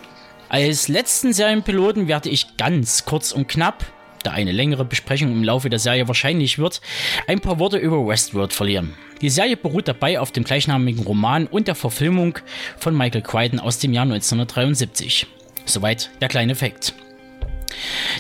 Als 0.48 0.86
letzten 0.86 1.32
Serienpiloten 1.32 2.06
werde 2.06 2.28
ich 2.28 2.56
ganz 2.56 3.04
kurz 3.04 3.32
und 3.32 3.48
knapp 3.48 3.84
da 4.26 4.33
eine 4.33 4.52
längere 4.52 4.85
Besprechung 4.85 5.33
im 5.33 5.45
Laufe 5.45 5.71
der 5.71 5.78
Serie 5.78 6.09
wahrscheinlich 6.09 6.59
wird, 6.59 6.81
ein 7.26 7.40
paar 7.40 7.59
Worte 7.59 7.78
über 7.78 8.07
Westworld 8.07 8.52
verlieren. 8.52 8.95
Die 9.21 9.31
Serie 9.31 9.57
beruht 9.57 9.88
dabei 9.88 10.21
auf 10.21 10.33
dem 10.33 10.45
gleichnamigen 10.45 11.04
Roman 11.04 11.47
und 11.47 11.69
der 11.69 11.75
Verfilmung 11.75 12.38
von 12.78 12.97
Michael 12.97 13.23
Crichton 13.23 13.61
aus 13.61 13.78
dem 13.78 13.93
Jahr 13.93 14.04
1973. 14.04 15.26
Soweit 15.64 16.11
der 16.21 16.28
kleine 16.28 16.54
Fakt. 16.54 16.95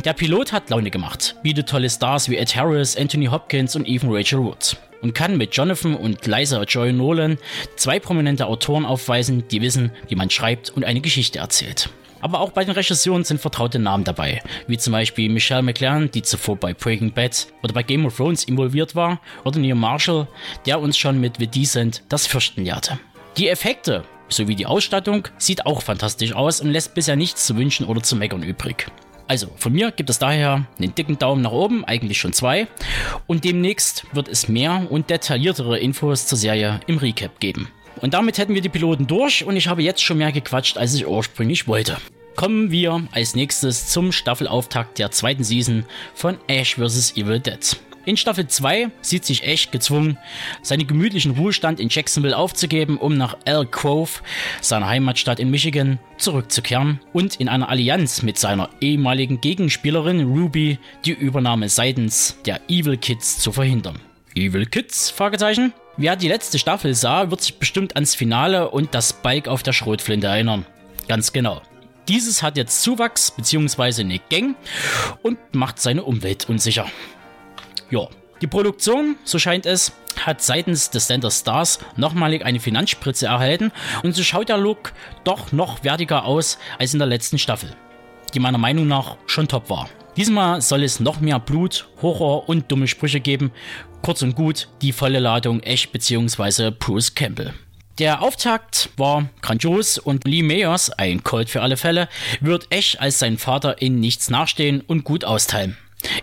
Der 0.04 0.12
Pilot 0.12 0.52
hat 0.52 0.70
Laune 0.70 0.90
gemacht, 0.90 1.36
bietet 1.42 1.68
tolle 1.68 1.90
Stars 1.90 2.28
wie 2.28 2.36
Ed 2.36 2.56
Harris, 2.56 2.96
Anthony 2.96 3.26
Hopkins 3.26 3.76
und 3.76 3.86
even 3.86 4.10
Rachel 4.12 4.40
Wood 4.40 4.76
und 5.04 5.14
kann 5.14 5.36
mit 5.36 5.54
Jonathan 5.54 5.94
und 5.94 6.26
Liza 6.26 6.62
Joy 6.62 6.92
Nolan 6.92 7.38
zwei 7.76 8.00
prominente 8.00 8.46
Autoren 8.46 8.86
aufweisen, 8.86 9.46
die 9.48 9.60
wissen, 9.60 9.92
wie 10.08 10.16
man 10.16 10.30
schreibt 10.30 10.70
und 10.70 10.84
eine 10.84 11.02
Geschichte 11.02 11.38
erzählt. 11.38 11.90
Aber 12.24 12.40
auch 12.40 12.52
bei 12.52 12.64
den 12.64 12.72
Regisseuren 12.72 13.22
sind 13.22 13.42
vertraute 13.42 13.78
Namen 13.78 14.04
dabei, 14.04 14.40
wie 14.66 14.78
zum 14.78 14.94
Beispiel 14.94 15.28
Michelle 15.28 15.60
McLaren, 15.60 16.10
die 16.10 16.22
zuvor 16.22 16.56
bei 16.56 16.72
Breaking 16.72 17.12
Bad 17.12 17.48
oder 17.62 17.74
bei 17.74 17.82
Game 17.82 18.06
of 18.06 18.16
Thrones 18.16 18.44
involviert 18.44 18.94
war, 18.94 19.20
oder 19.44 19.58
Neil 19.58 19.74
Marshall, 19.74 20.26
der 20.64 20.80
uns 20.80 20.96
schon 20.96 21.20
mit 21.20 21.36
The 21.38 21.46
Decent 21.46 22.02
das 22.08 22.26
Fürchten 22.26 22.64
lehrte. 22.64 22.98
Die 23.36 23.50
Effekte 23.50 24.04
sowie 24.30 24.54
die 24.54 24.64
Ausstattung 24.64 25.28
sieht 25.36 25.66
auch 25.66 25.82
fantastisch 25.82 26.32
aus 26.32 26.62
und 26.62 26.70
lässt 26.70 26.94
bisher 26.94 27.14
nichts 27.14 27.44
zu 27.44 27.58
wünschen 27.58 27.84
oder 27.84 28.02
zu 28.02 28.16
meckern 28.16 28.42
übrig. 28.42 28.86
Also 29.28 29.48
von 29.56 29.74
mir 29.74 29.90
gibt 29.90 30.08
es 30.08 30.18
daher 30.18 30.66
einen 30.78 30.94
dicken 30.94 31.18
Daumen 31.18 31.42
nach 31.42 31.52
oben, 31.52 31.84
eigentlich 31.84 32.18
schon 32.18 32.32
zwei. 32.32 32.68
Und 33.26 33.44
demnächst 33.44 34.06
wird 34.14 34.28
es 34.28 34.48
mehr 34.48 34.86
und 34.88 35.10
detailliertere 35.10 35.78
Infos 35.78 36.26
zur 36.26 36.38
Serie 36.38 36.80
im 36.86 36.96
Recap 36.96 37.38
geben. 37.38 37.68
Und 38.00 38.14
damit 38.14 38.38
hätten 38.38 38.54
wir 38.54 38.60
die 38.60 38.68
Piloten 38.68 39.06
durch 39.06 39.44
und 39.44 39.56
ich 39.56 39.68
habe 39.68 39.82
jetzt 39.82 40.02
schon 40.02 40.18
mehr 40.18 40.32
gequatscht, 40.32 40.76
als 40.76 40.94
ich 40.94 41.06
ursprünglich 41.06 41.68
wollte. 41.68 41.96
Kommen 42.36 42.70
wir 42.70 43.06
als 43.12 43.36
nächstes 43.36 43.88
zum 43.88 44.10
Staffelauftakt 44.10 44.98
der 44.98 45.10
zweiten 45.12 45.44
Season 45.44 45.84
von 46.14 46.36
Ash 46.48 46.74
vs. 46.74 47.16
Evil 47.16 47.38
Dead. 47.38 47.76
In 48.06 48.18
Staffel 48.18 48.46
2 48.46 48.90
sieht 49.00 49.24
sich 49.24 49.44
Ash 49.44 49.70
gezwungen, 49.70 50.18
seinen 50.60 50.86
gemütlichen 50.86 51.32
Ruhestand 51.32 51.80
in 51.80 51.88
Jacksonville 51.88 52.36
aufzugeben, 52.36 52.98
um 52.98 53.16
nach 53.16 53.36
Elk 53.46 53.72
Grove, 53.72 54.20
seiner 54.60 54.88
Heimatstadt 54.88 55.40
in 55.40 55.50
Michigan, 55.50 55.98
zurückzukehren 56.18 57.00
und 57.14 57.36
in 57.36 57.48
einer 57.48 57.70
Allianz 57.70 58.22
mit 58.22 58.38
seiner 58.38 58.68
ehemaligen 58.80 59.40
Gegenspielerin 59.40 60.24
Ruby 60.24 60.78
die 61.06 61.12
Übernahme 61.12 61.68
seitens 61.70 62.36
der 62.44 62.60
Evil 62.68 62.98
Kids 62.98 63.38
zu 63.38 63.52
verhindern. 63.52 63.98
Evil 64.34 64.66
Kids? 64.66 65.10
Fragezeichen? 65.10 65.72
Wer 65.96 66.16
die 66.16 66.26
letzte 66.26 66.58
Staffel 66.58 66.92
sah, 66.94 67.30
wird 67.30 67.40
sich 67.40 67.56
bestimmt 67.58 67.94
ans 67.94 68.16
Finale 68.16 68.70
und 68.70 68.96
das 68.96 69.12
Bike 69.12 69.46
auf 69.46 69.62
der 69.62 69.72
Schrotflinte 69.72 70.26
erinnern. 70.26 70.66
Ganz 71.06 71.32
genau. 71.32 71.62
Dieses 72.08 72.42
hat 72.42 72.56
jetzt 72.56 72.82
Zuwachs 72.82 73.30
bzw. 73.30 74.00
eine 74.00 74.18
Gang 74.28 74.56
und 75.22 75.38
macht 75.54 75.80
seine 75.80 76.02
Umwelt 76.02 76.48
unsicher. 76.48 76.86
Ja, 77.90 78.08
die 78.40 78.48
Produktion, 78.48 79.16
so 79.22 79.38
scheint 79.38 79.66
es, 79.66 79.92
hat 80.20 80.42
seitens 80.42 80.90
des 80.90 81.06
Center 81.06 81.30
Stars 81.30 81.78
nochmalig 81.96 82.44
eine 82.44 82.58
Finanzspritze 82.58 83.26
erhalten 83.26 83.70
und 84.02 84.16
so 84.16 84.24
schaut 84.24 84.48
der 84.48 84.58
Look 84.58 84.92
doch 85.22 85.52
noch 85.52 85.84
wertiger 85.84 86.24
aus 86.24 86.58
als 86.78 86.92
in 86.92 86.98
der 86.98 87.08
letzten 87.08 87.38
Staffel, 87.38 87.70
die 88.34 88.40
meiner 88.40 88.58
Meinung 88.58 88.88
nach 88.88 89.16
schon 89.26 89.46
top 89.46 89.70
war. 89.70 89.88
Diesmal 90.16 90.60
soll 90.60 90.84
es 90.84 91.00
noch 91.00 91.20
mehr 91.20 91.40
Blut, 91.40 91.88
Horror 92.00 92.48
und 92.48 92.70
dumme 92.70 92.86
Sprüche 92.86 93.20
geben. 93.20 93.50
Kurz 94.02 94.22
und 94.22 94.36
gut, 94.36 94.68
die 94.80 94.92
volle 94.92 95.18
Ladung 95.18 95.60
Ash 95.60 95.88
bzw. 95.88 96.70
Bruce 96.70 97.14
Campbell. 97.14 97.54
Der 97.98 98.22
Auftakt 98.22 98.90
war 98.96 99.28
grandios 99.40 99.98
und 99.98 100.24
Lee 100.24 100.42
Mayers, 100.42 100.90
ein 100.90 101.22
Colt 101.22 101.48
für 101.48 101.62
alle 101.62 101.76
Fälle, 101.76 102.08
wird 102.40 102.66
Ash 102.70 102.96
als 102.98 103.18
sein 103.18 103.38
Vater 103.38 103.80
in 103.80 104.00
nichts 104.00 104.30
nachstehen 104.30 104.80
und 104.80 105.04
gut 105.04 105.24
austeilen. 105.24 105.76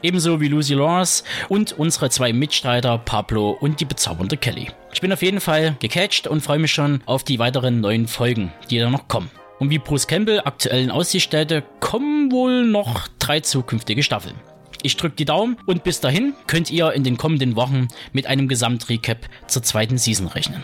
Ebenso 0.04 0.40
wie 0.40 0.48
Lucy 0.48 0.74
Lawrence 0.74 1.24
und 1.50 1.74
unsere 1.74 2.10
zwei 2.10 2.34
Mitstreiter 2.34 2.98
Pablo 2.98 3.52
und 3.52 3.80
die 3.80 3.86
bezaubernde 3.86 4.38
Kelly. 4.38 4.68
Ich 4.94 5.02
bin 5.02 5.12
auf 5.12 5.22
jeden 5.22 5.42
Fall 5.42 5.76
gecatcht 5.80 6.28
und 6.28 6.42
freue 6.42 6.60
mich 6.60 6.72
schon 6.72 7.02
auf 7.06 7.24
die 7.24 7.40
weiteren 7.40 7.82
neuen 7.82 8.08
Folgen, 8.08 8.52
die 8.70 8.78
da 8.78 8.90
noch 8.90 9.08
kommen. 9.08 9.32
Und 9.62 9.70
wie 9.70 9.78
Bruce 9.78 10.08
Campbell 10.08 10.42
aktuell 10.44 10.82
in 10.82 10.90
Aussicht 10.90 11.24
stellte, 11.24 11.64
kommen 11.80 12.32
wohl 12.32 12.66
noch 12.66 13.08
drei 13.20 13.42
zukünftige 13.42 14.02
Staffeln. 14.02 14.34
Ich 14.82 14.98
drücke 14.98 15.16
die 15.16 15.26
Daumen 15.26 15.56
und 15.68 15.84
bis 15.84 16.00
dahin 16.00 16.34
könnt 16.48 16.72
ihr 16.72 16.94
in 16.94 17.04
den 17.04 17.16
kommenden 17.16 17.56
Wochen 17.56 17.88
mit 18.12 18.26
einem 18.26 18.48
Gesamtrecap 18.48 19.20
zur 19.46 19.62
zweiten 19.62 20.00
Season 20.00 20.26
rechnen. 20.26 20.64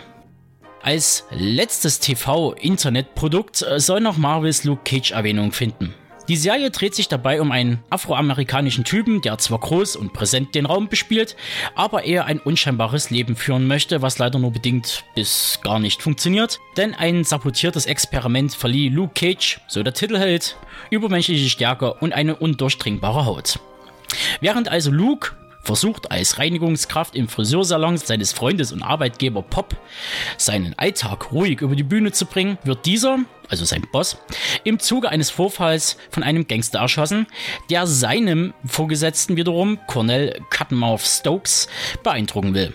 Als 0.81 1.25
letztes 1.29 1.99
TV-Internetprodukt 1.99 3.63
soll 3.75 4.01
noch 4.01 4.17
Marvels 4.17 4.63
Luke 4.63 4.81
Cage 4.83 5.11
Erwähnung 5.11 5.51
finden. 5.51 5.93
Die 6.27 6.35
Serie 6.35 6.71
dreht 6.71 6.93
sich 6.93 7.07
dabei 7.07 7.39
um 7.39 7.53
einen 7.53 7.79
afroamerikanischen 7.89 8.83
Typen, 8.83 9.21
der 9.21 9.37
zwar 9.37 9.59
groß 9.59 9.95
und 9.95 10.11
präsent 10.11 10.55
den 10.55 10.65
Raum 10.65 10.89
bespielt, 10.89 11.37
aber 11.73 12.03
eher 12.03 12.25
ein 12.25 12.39
unscheinbares 12.39 13.09
Leben 13.09 13.37
führen 13.37 13.65
möchte, 13.65 14.01
was 14.01 14.17
leider 14.17 14.37
nur 14.37 14.51
bedingt 14.51 15.05
bis 15.15 15.59
gar 15.63 15.79
nicht 15.79 16.01
funktioniert. 16.01 16.59
Denn 16.75 16.93
ein 16.93 17.23
sabotiertes 17.23 17.85
Experiment 17.85 18.53
verlieh 18.53 18.89
Luke 18.89 19.13
Cage, 19.15 19.61
so 19.69 19.81
der 19.83 19.93
Titel 19.93 20.17
hält, 20.17 20.57
übermenschliche 20.89 21.49
Stärke 21.49 21.93
und 21.93 22.11
eine 22.11 22.35
undurchdringbare 22.35 23.25
Haut. 23.25 23.59
Während 24.41 24.67
also 24.67 24.91
Luke 24.91 25.31
versucht 25.67 26.11
als 26.11 26.39
Reinigungskraft 26.39 27.15
im 27.15 27.27
Friseursalon 27.27 27.97
seines 27.97 28.31
Freundes 28.31 28.71
und 28.71 28.81
Arbeitgeber 28.81 29.43
Pop 29.43 29.75
seinen 30.37 30.73
Alltag 30.79 31.31
ruhig 31.33 31.61
über 31.61 31.75
die 31.75 31.83
Bühne 31.83 32.13
zu 32.13 32.25
bringen, 32.25 32.57
wird 32.63 32.85
dieser, 32.85 33.19
also 33.49 33.65
sein 33.65 33.85
Boss, 33.91 34.17
im 34.63 34.79
Zuge 34.79 35.09
eines 35.09 35.29
Vorfalls 35.29 35.97
von 36.09 36.23
einem 36.23 36.47
Gangster 36.47 36.79
erschossen, 36.79 37.27
der 37.69 37.85
seinem 37.85 38.53
Vorgesetzten 38.65 39.35
wiederum, 39.35 39.77
Cornell 39.87 40.41
Cottonmouth 40.49 41.01
Stokes, 41.01 41.67
beeindrucken 42.01 42.53
will. 42.53 42.73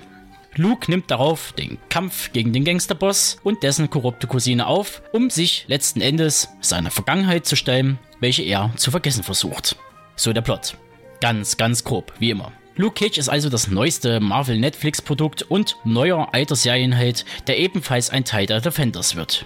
Luke 0.55 0.91
nimmt 0.91 1.11
darauf 1.11 1.53
den 1.53 1.79
Kampf 1.89 2.33
gegen 2.35 2.53
den 2.53 2.65
Gangsterboss 2.65 3.39
und 3.43 3.63
dessen 3.63 3.89
korrupte 3.89 4.27
Cousine 4.27 4.67
auf, 4.67 5.03
um 5.13 5.31
sich 5.31 5.65
letzten 5.67 6.03
Endes 6.03 6.51
seiner 6.61 6.91
Vergangenheit 6.91 7.47
zu 7.47 7.57
stellen, 7.57 7.99
welche 8.21 8.43
er 8.43 8.71
zu 8.77 8.91
vergessen 8.91 9.23
versucht. 9.23 9.77
So 10.15 10.35
der 10.35 10.43
Plot. 10.43 10.77
Ganz, 11.23 11.57
ganz 11.57 11.85
grob, 11.85 12.13
wie 12.19 12.31
immer. 12.31 12.53
Luke 12.75 12.95
Cage 12.95 13.19
ist 13.19 13.29
also 13.29 13.51
das 13.51 13.69
neueste 13.69 14.19
Marvel 14.19 14.59
Netflix 14.59 15.03
Produkt 15.03 15.43
und 15.43 15.77
neuer 15.85 16.33
alter 16.33 16.57
Serienheld, 16.57 17.27
der 17.47 17.59
ebenfalls 17.59 18.09
ein 18.09 18.25
Teil 18.25 18.47
der 18.47 18.63
Defenders 18.63 19.15
wird. 19.15 19.45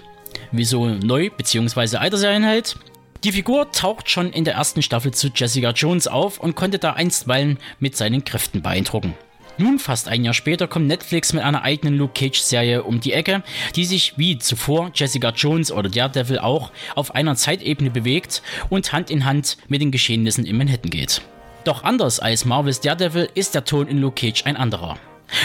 Wieso 0.53 0.87
neu 0.87 1.29
bzw. 1.29 1.97
alter 1.97 2.17
Serienheld? 2.17 2.77
Die 3.25 3.33
Figur 3.33 3.69
taucht 3.73 4.09
schon 4.09 4.31
in 4.31 4.45
der 4.45 4.53
ersten 4.53 4.81
Staffel 4.81 5.13
zu 5.13 5.27
Jessica 5.35 5.71
Jones 5.71 6.07
auf 6.07 6.39
und 6.39 6.55
konnte 6.55 6.79
da 6.79 6.93
einstweilen 6.93 7.57
mit 7.79 7.97
seinen 7.97 8.23
Kräften 8.23 8.61
beeindrucken. 8.61 9.13
Nun, 9.57 9.79
fast 9.79 10.07
ein 10.07 10.23
Jahr 10.23 10.35
später, 10.35 10.67
kommt 10.67 10.87
Netflix 10.87 11.33
mit 11.33 11.43
einer 11.43 11.63
eigenen 11.63 11.97
Luke 11.97 12.13
Cage-Serie 12.13 12.83
um 12.83 13.01
die 13.01 13.11
Ecke, 13.11 13.43
die 13.75 13.85
sich 13.85 14.13
wie 14.15 14.37
zuvor 14.37 14.91
Jessica 14.93 15.31
Jones 15.31 15.71
oder 15.73 15.89
Daredevil 15.89 16.39
auch 16.39 16.71
auf 16.95 17.13
einer 17.13 17.35
Zeitebene 17.35 17.89
bewegt 17.89 18.41
und 18.69 18.93
Hand 18.93 19.09
in 19.09 19.25
Hand 19.25 19.57
mit 19.67 19.81
den 19.81 19.91
Geschehnissen 19.91 20.45
in 20.45 20.57
Manhattan 20.57 20.91
geht. 20.91 21.21
Doch 21.67 21.83
anders 21.83 22.21
als 22.21 22.45
Marvels 22.45 22.79
Daredevil 22.79 23.27
ist 23.35 23.53
der 23.53 23.65
Ton 23.65 23.89
in 23.89 23.99
Luke 23.99 24.15
Cage 24.15 24.45
ein 24.45 24.55
anderer. 24.55 24.97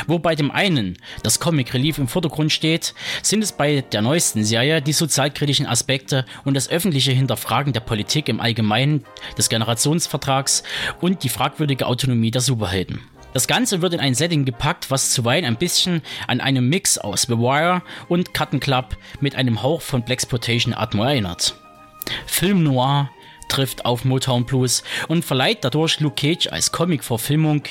Wo 0.06 0.20
bei 0.20 0.36
dem 0.36 0.52
einen 0.52 0.96
das 1.24 1.40
Comic 1.40 1.74
Relief 1.74 1.98
im 1.98 2.06
Vordergrund 2.06 2.52
steht, 2.52 2.94
sind 3.24 3.42
es 3.42 3.50
bei 3.50 3.80
der 3.80 4.02
neuesten 4.02 4.44
Serie 4.44 4.80
die 4.80 4.92
sozialkritischen 4.92 5.66
Aspekte 5.66 6.24
und 6.44 6.54
das 6.54 6.68
öffentliche 6.68 7.10
Hinterfragen 7.10 7.72
der 7.72 7.80
Politik 7.80 8.28
im 8.28 8.40
Allgemeinen, 8.40 9.04
des 9.36 9.48
Generationsvertrags 9.48 10.62
und 11.00 11.24
die 11.24 11.28
fragwürdige 11.28 11.88
Autonomie 11.88 12.30
der 12.30 12.40
Superhelden. 12.40 13.00
Das 13.32 13.48
Ganze 13.48 13.82
wird 13.82 13.94
in 13.94 13.98
ein 13.98 14.14
Setting 14.14 14.44
gepackt, 14.44 14.92
was 14.92 15.10
zuweilen 15.10 15.44
ein 15.44 15.56
bisschen 15.56 16.02
an 16.28 16.40
einen 16.40 16.68
Mix 16.68 16.98
aus 16.98 17.22
The 17.22 17.36
Wire 17.36 17.82
und 18.08 18.32
Cut 18.32 18.60
Club 18.60 18.96
mit 19.20 19.34
einem 19.34 19.64
Hauch 19.64 19.80
von 19.80 20.04
Blaxploitation 20.04 20.72
Atmo 20.72 21.02
erinnert. 21.02 21.56
Film 22.26 22.62
Noir 22.62 23.10
trifft 23.52 23.84
auf 23.84 24.06
Motown 24.06 24.46
Blues 24.46 24.82
und 25.08 25.24
verleiht 25.24 25.62
dadurch 25.62 26.00
Luke 26.00 26.16
Cage 26.16 26.48
als 26.48 26.72
Comic-Verfilmung, 26.72 27.62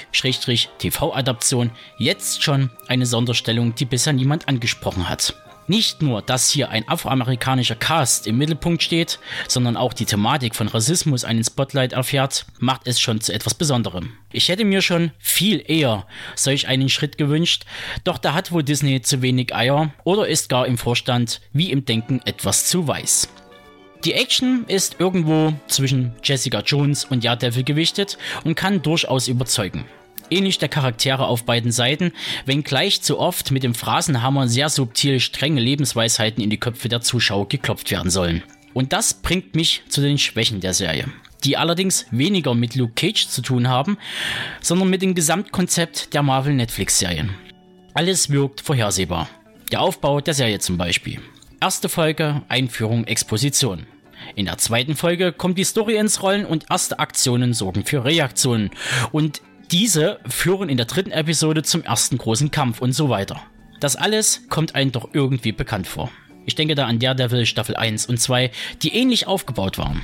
TV-Adaption 0.77 1.71
jetzt 1.97 2.43
schon 2.43 2.69
eine 2.87 3.07
Sonderstellung, 3.07 3.73
die 3.73 3.85
bisher 3.85 4.13
niemand 4.13 4.47
angesprochen 4.47 5.09
hat. 5.09 5.33
Nicht 5.67 6.01
nur, 6.01 6.21
dass 6.21 6.49
hier 6.49 6.69
ein 6.69 6.87
afroamerikanischer 6.87 7.75
Cast 7.75 8.27
im 8.27 8.37
Mittelpunkt 8.37 8.83
steht, 8.83 9.19
sondern 9.47 9.77
auch 9.77 9.93
die 9.93 10.05
Thematik 10.05 10.55
von 10.55 10.67
Rassismus 10.67 11.23
einen 11.23 11.43
Spotlight 11.43 11.93
erfährt, 11.93 12.45
macht 12.59 12.87
es 12.87 12.99
schon 12.99 13.21
zu 13.21 13.33
etwas 13.33 13.53
Besonderem. 13.53 14.13
Ich 14.31 14.49
hätte 14.49 14.65
mir 14.65 14.81
schon 14.81 15.11
viel 15.17 15.63
eher 15.65 16.05
solch 16.35 16.67
einen 16.67 16.89
Schritt 16.89 17.17
gewünscht, 17.17 17.65
doch 18.03 18.17
da 18.17 18.33
hat 18.33 18.51
wohl 18.51 18.63
Disney 18.63 19.01
zu 19.01 19.21
wenig 19.21 19.55
Eier 19.55 19.93
oder 20.03 20.27
ist 20.27 20.49
gar 20.49 20.67
im 20.67 20.77
Vorstand 20.77 21.41
wie 21.53 21.71
im 21.71 21.85
Denken 21.85 22.21
etwas 22.25 22.67
zu 22.67 22.87
weiß. 22.87 23.29
Die 24.03 24.13
Action 24.13 24.65
ist 24.67 24.95
irgendwo 24.99 25.53
zwischen 25.67 26.13
Jessica 26.23 26.61
Jones 26.61 27.05
und 27.05 27.23
Daredevil 27.23 27.63
gewichtet 27.63 28.17
und 28.43 28.55
kann 28.55 28.81
durchaus 28.81 29.27
überzeugen 29.27 29.85
ähnlich 30.31 30.57
der 30.57 30.69
Charaktere 30.69 31.27
auf 31.27 31.43
beiden 31.43 31.71
Seiten, 31.71 32.13
wenngleich 32.45 33.01
zu 33.01 33.19
oft 33.19 33.51
mit 33.51 33.63
dem 33.63 33.75
Phrasenhammer 33.75 34.47
sehr 34.47 34.69
subtil 34.69 35.19
strenge 35.19 35.59
Lebensweisheiten 35.59 36.41
in 36.41 36.49
die 36.49 36.59
Köpfe 36.59 36.89
der 36.89 37.01
Zuschauer 37.01 37.47
geklopft 37.49 37.91
werden 37.91 38.09
sollen. 38.09 38.41
Und 38.73 38.93
das 38.93 39.13
bringt 39.13 39.55
mich 39.55 39.83
zu 39.89 40.01
den 40.01 40.17
Schwächen 40.17 40.61
der 40.61 40.73
Serie, 40.73 41.09
die 41.43 41.57
allerdings 41.57 42.05
weniger 42.11 42.55
mit 42.55 42.75
Luke 42.75 42.93
Cage 42.95 43.27
zu 43.27 43.41
tun 43.41 43.67
haben, 43.67 43.97
sondern 44.61 44.89
mit 44.89 45.01
dem 45.01 45.13
Gesamtkonzept 45.13 46.13
der 46.13 46.23
Marvel 46.23 46.53
Netflix-Serien. 46.53 47.31
Alles 47.93 48.29
wirkt 48.29 48.61
vorhersehbar. 48.61 49.27
Der 49.71 49.81
Aufbau 49.81 50.21
der 50.21 50.33
Serie 50.33 50.59
zum 50.59 50.77
Beispiel. 50.77 51.19
Erste 51.59 51.89
Folge 51.89 52.41
Einführung 52.47 53.05
Exposition. 53.05 53.85
In 54.35 54.45
der 54.45 54.57
zweiten 54.57 54.95
Folge 54.95 55.33
kommt 55.33 55.57
die 55.57 55.63
Story 55.63 55.97
ins 55.97 56.23
Rollen 56.23 56.45
und 56.45 56.65
erste 56.69 56.99
Aktionen 56.99 57.53
sorgen 57.53 57.85
für 57.85 58.05
Reaktionen. 58.05 58.71
Und 59.11 59.41
diese 59.71 60.19
führen 60.27 60.69
in 60.69 60.77
der 60.77 60.85
dritten 60.85 61.11
Episode 61.11 61.63
zum 61.63 61.83
ersten 61.83 62.17
großen 62.17 62.51
Kampf 62.51 62.81
und 62.81 62.93
so 62.93 63.09
weiter. 63.09 63.41
Das 63.79 63.95
alles 63.95 64.47
kommt 64.49 64.75
einem 64.75 64.91
doch 64.91 65.09
irgendwie 65.13 65.51
bekannt 65.51 65.87
vor. 65.87 66.11
Ich 66.45 66.55
denke 66.55 66.75
da 66.75 66.85
an 66.85 66.99
Daredevil 66.99 67.45
Staffel 67.45 67.75
1 67.75 68.05
und 68.05 68.19
2, 68.19 68.51
die 68.81 68.93
ähnlich 68.93 69.27
aufgebaut 69.27 69.77
waren. 69.77 70.01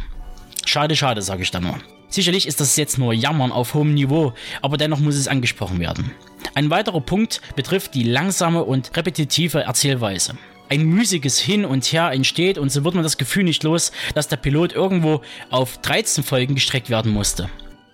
Schade, 0.66 0.96
schade, 0.96 1.22
sage 1.22 1.44
ich 1.44 1.52
da 1.52 1.60
nur. 1.60 1.78
Sicherlich 2.10 2.48
ist 2.48 2.62
das 2.62 2.78
jetzt 2.78 2.98
nur 2.98 3.14
Jammern 3.14 3.52
auf 3.52 3.74
hohem 3.74 3.94
Niveau, 3.94 4.34
aber 4.62 4.78
dennoch 4.78 5.00
muss 5.00 5.16
es 5.16 5.28
angesprochen 5.28 5.80
werden. 5.80 6.12
Ein 6.56 6.70
weiterer 6.70 7.02
Punkt 7.02 7.42
betrifft 7.56 7.94
die 7.94 8.04
langsame 8.04 8.64
und 8.64 8.96
repetitive 8.96 9.62
Erzählweise. 9.62 10.38
Ein 10.70 10.84
müßiges 10.84 11.40
Hin 11.40 11.66
und 11.66 11.86
Her 11.86 12.12
entsteht 12.12 12.58
und 12.58 12.72
so 12.72 12.84
wird 12.84 12.94
man 12.94 13.04
das 13.04 13.18
Gefühl 13.18 13.44
nicht 13.44 13.64
los, 13.64 13.92
dass 14.16 14.28
der 14.28 14.38
Pilot 14.38 14.74
irgendwo 14.74 15.22
auf 15.50 15.78
13 15.78 16.24
Folgen 16.24 16.56
gestreckt 16.56 16.90
werden 16.90 17.12
musste. 17.12 17.50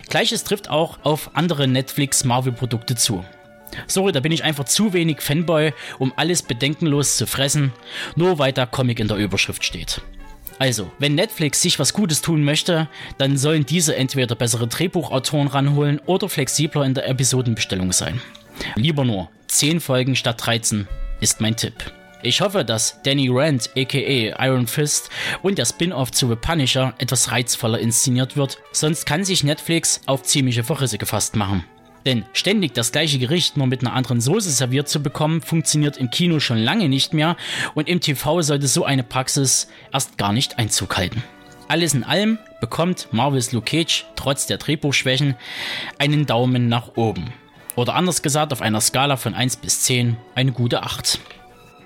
Gleiches 0.08 0.44
trifft 0.44 0.68
auch 0.68 0.98
auf 1.02 1.30
andere 1.34 1.68
Netflix-Marvel-Produkte 1.68 2.96
zu. 2.96 3.24
Sorry, 3.86 4.12
da 4.12 4.20
bin 4.20 4.32
ich 4.32 4.44
einfach 4.44 4.64
zu 4.64 4.92
wenig 4.92 5.20
Fanboy, 5.20 5.72
um 5.98 6.12
alles 6.16 6.42
bedenkenlos 6.42 7.16
zu 7.16 7.26
fressen, 7.26 7.72
nur 8.16 8.38
weil 8.38 8.52
da 8.52 8.66
Comic 8.66 9.00
in 9.00 9.08
der 9.08 9.16
Überschrift 9.16 9.64
steht. 9.64 10.00
Also, 10.58 10.90
wenn 10.98 11.16
Netflix 11.16 11.62
sich 11.62 11.78
was 11.78 11.92
Gutes 11.92 12.22
tun 12.22 12.44
möchte, 12.44 12.88
dann 13.18 13.36
sollen 13.36 13.66
diese 13.66 13.96
entweder 13.96 14.36
bessere 14.36 14.68
Drehbuchautoren 14.68 15.48
ranholen 15.48 16.00
oder 16.06 16.28
flexibler 16.28 16.84
in 16.84 16.94
der 16.94 17.08
Episodenbestellung 17.08 17.92
sein. 17.92 18.20
Lieber 18.76 19.04
nur 19.04 19.30
10 19.48 19.80
Folgen 19.80 20.14
statt 20.14 20.46
13 20.46 20.86
ist 21.20 21.40
mein 21.40 21.56
Tipp. 21.56 21.74
Ich 22.26 22.40
hoffe, 22.40 22.64
dass 22.64 23.02
Danny 23.02 23.28
Rand 23.30 23.68
aka 23.76 23.98
Iron 24.46 24.66
Fist 24.66 25.10
und 25.42 25.58
der 25.58 25.66
Spin-off 25.66 26.10
zu 26.10 26.26
The 26.26 26.36
Punisher 26.36 26.94
etwas 26.96 27.30
reizvoller 27.30 27.78
inszeniert 27.78 28.34
wird, 28.34 28.62
sonst 28.72 29.04
kann 29.04 29.26
sich 29.26 29.44
Netflix 29.44 30.00
auf 30.06 30.22
ziemliche 30.22 30.64
Verrisse 30.64 30.96
gefasst 30.96 31.36
machen. 31.36 31.64
Denn 32.06 32.24
ständig 32.32 32.72
das 32.72 32.92
gleiche 32.92 33.18
Gericht 33.18 33.58
nur 33.58 33.66
mit 33.66 33.82
einer 33.82 33.92
anderen 33.92 34.22
Soße 34.22 34.48
serviert 34.48 34.88
zu 34.88 35.02
bekommen, 35.02 35.42
funktioniert 35.42 35.98
im 35.98 36.08
Kino 36.08 36.40
schon 36.40 36.56
lange 36.56 36.88
nicht 36.88 37.12
mehr 37.12 37.36
und 37.74 37.90
im 37.90 38.00
TV 38.00 38.40
sollte 38.40 38.68
so 38.68 38.86
eine 38.86 39.02
Praxis 39.02 39.68
erst 39.92 40.16
gar 40.16 40.32
nicht 40.32 40.58
Einzug 40.58 40.96
halten. 40.96 41.22
Alles 41.68 41.92
in 41.92 42.04
allem 42.04 42.38
bekommt 42.58 43.08
Marvel's 43.10 43.52
Luke 43.52 43.84
trotz 44.16 44.46
der 44.46 44.56
Drehbuchschwächen 44.56 45.34
einen 45.98 46.24
Daumen 46.24 46.70
nach 46.70 46.96
oben. 46.96 47.34
Oder 47.76 47.94
anders 47.96 48.22
gesagt, 48.22 48.54
auf 48.54 48.62
einer 48.62 48.80
Skala 48.80 49.18
von 49.18 49.34
1 49.34 49.56
bis 49.56 49.82
10 49.82 50.16
eine 50.34 50.52
gute 50.52 50.84
8. 50.84 51.18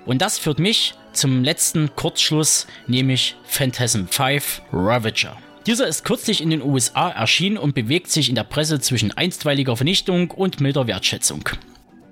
Und 0.09 0.23
das 0.23 0.39
führt 0.39 0.57
mich 0.57 0.95
zum 1.13 1.43
letzten 1.43 1.95
Kurzschluss, 1.95 2.65
nämlich 2.87 3.35
Phantasm 3.43 4.07
5 4.07 4.63
Ravager. 4.73 5.37
Dieser 5.67 5.85
ist 5.85 6.03
kürzlich 6.03 6.41
in 6.41 6.49
den 6.49 6.63
USA 6.63 7.09
erschienen 7.09 7.59
und 7.59 7.75
bewegt 7.75 8.09
sich 8.09 8.27
in 8.27 8.33
der 8.33 8.43
Presse 8.43 8.79
zwischen 8.79 9.11
einstweiliger 9.11 9.75
Vernichtung 9.77 10.31
und 10.31 10.61
milder 10.61 10.87
Wertschätzung. 10.87 11.47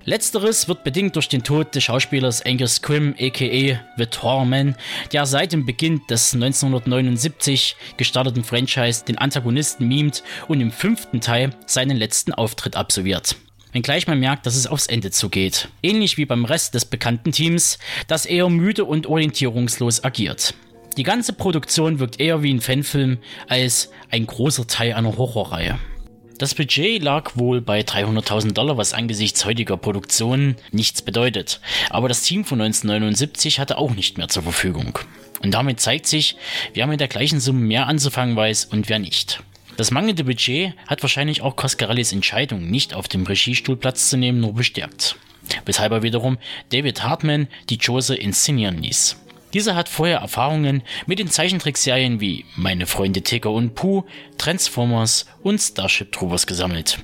Letzteres 0.04 0.68
wird 0.68 0.84
bedingt 0.84 1.16
durch 1.16 1.28
den 1.28 1.42
Tod 1.42 1.74
des 1.74 1.82
Schauspielers 1.82 2.46
Angus 2.46 2.76
Squim 2.76 3.16
aka 3.18 3.80
The 3.96 4.06
Torman, 4.08 4.76
der 5.12 5.26
seit 5.26 5.52
dem 5.52 5.66
Beginn 5.66 6.00
des 6.08 6.34
1979 6.34 7.74
gestarteten 7.96 8.44
Franchise 8.44 9.04
den 9.06 9.18
Antagonisten 9.18 9.88
mimt 9.88 10.22
und 10.46 10.60
im 10.60 10.70
fünften 10.70 11.20
Teil 11.20 11.50
seinen 11.66 11.96
letzten 11.96 12.32
Auftritt 12.32 12.76
absolviert 12.76 13.34
wenngleich 13.72 14.06
man 14.06 14.20
merkt, 14.20 14.46
dass 14.46 14.56
es 14.56 14.66
aufs 14.66 14.86
Ende 14.86 15.10
zugeht. 15.10 15.68
Ähnlich 15.82 16.16
wie 16.16 16.26
beim 16.26 16.44
Rest 16.44 16.74
des 16.74 16.84
bekannten 16.84 17.32
Teams, 17.32 17.78
das 18.06 18.26
eher 18.26 18.48
müde 18.48 18.84
und 18.84 19.06
orientierungslos 19.06 20.04
agiert. 20.04 20.54
Die 20.96 21.02
ganze 21.04 21.32
Produktion 21.32 22.00
wirkt 22.00 22.18
eher 22.18 22.42
wie 22.42 22.52
ein 22.52 22.60
Fanfilm 22.60 23.18
als 23.46 23.90
ein 24.10 24.26
großer 24.26 24.66
Teil 24.66 24.94
einer 24.94 25.16
Horrorreihe. 25.16 25.78
Das 26.38 26.54
Budget 26.54 27.02
lag 27.02 27.32
wohl 27.34 27.60
bei 27.60 27.80
300.000 27.80 28.52
Dollar, 28.52 28.76
was 28.76 28.92
angesichts 28.92 29.44
heutiger 29.44 29.76
Produktionen 29.76 30.54
nichts 30.70 31.02
bedeutet. 31.02 31.60
Aber 31.90 32.08
das 32.08 32.22
Team 32.22 32.44
von 32.44 32.60
1979 32.60 33.58
hatte 33.58 33.76
auch 33.76 33.90
nicht 33.90 34.18
mehr 34.18 34.28
zur 34.28 34.44
Verfügung. 34.44 34.98
Und 35.42 35.52
damit 35.52 35.80
zeigt 35.80 36.06
sich, 36.06 36.36
wer 36.74 36.86
mit 36.86 37.00
der 37.00 37.08
gleichen 37.08 37.40
Summe 37.40 37.60
mehr 37.60 37.88
anzufangen 37.88 38.36
weiß 38.36 38.66
und 38.66 38.88
wer 38.88 39.00
nicht. 39.00 39.40
Das 39.78 39.92
mangelnde 39.92 40.24
Budget 40.24 40.74
hat 40.88 41.02
wahrscheinlich 41.02 41.40
auch 41.40 41.54
Coscarellis 41.54 42.12
Entscheidung, 42.12 42.68
nicht 42.68 42.94
auf 42.94 43.06
dem 43.06 43.22
Regiestuhl 43.22 43.76
Platz 43.76 44.10
zu 44.10 44.16
nehmen, 44.16 44.40
nur 44.40 44.52
bestärkt. 44.52 45.14
Weshalb 45.66 45.92
er 45.92 46.02
wiederum 46.02 46.36
David 46.70 47.04
Hartman 47.04 47.46
die 47.70 47.78
Chose 47.78 48.16
inszenieren 48.16 48.82
ließ. 48.82 49.16
Dieser 49.54 49.76
hat 49.76 49.88
vorher 49.88 50.18
Erfahrungen 50.18 50.82
mit 51.06 51.20
den 51.20 51.30
Zeichentrickserien 51.30 52.20
wie 52.20 52.44
Meine 52.56 52.88
Freunde 52.88 53.22
Tigger 53.22 53.52
und 53.52 53.76
Pooh, 53.76 54.04
Transformers 54.36 55.26
und 55.44 55.60
Starship 55.60 56.10
Troopers 56.10 56.48
gesammelt. 56.48 56.98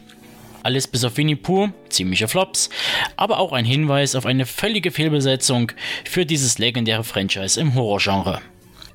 Alles 0.64 0.88
bis 0.88 1.04
auf 1.04 1.16
Winnie 1.16 1.36
Pooh, 1.36 1.68
ziemliche 1.90 2.26
Flops, 2.26 2.70
aber 3.16 3.38
auch 3.38 3.52
ein 3.52 3.64
Hinweis 3.64 4.16
auf 4.16 4.26
eine 4.26 4.46
völlige 4.46 4.90
Fehlbesetzung 4.90 5.70
für 6.04 6.26
dieses 6.26 6.58
legendäre 6.58 7.04
Franchise 7.04 7.60
im 7.60 7.76
Horrorgenre. 7.76 8.42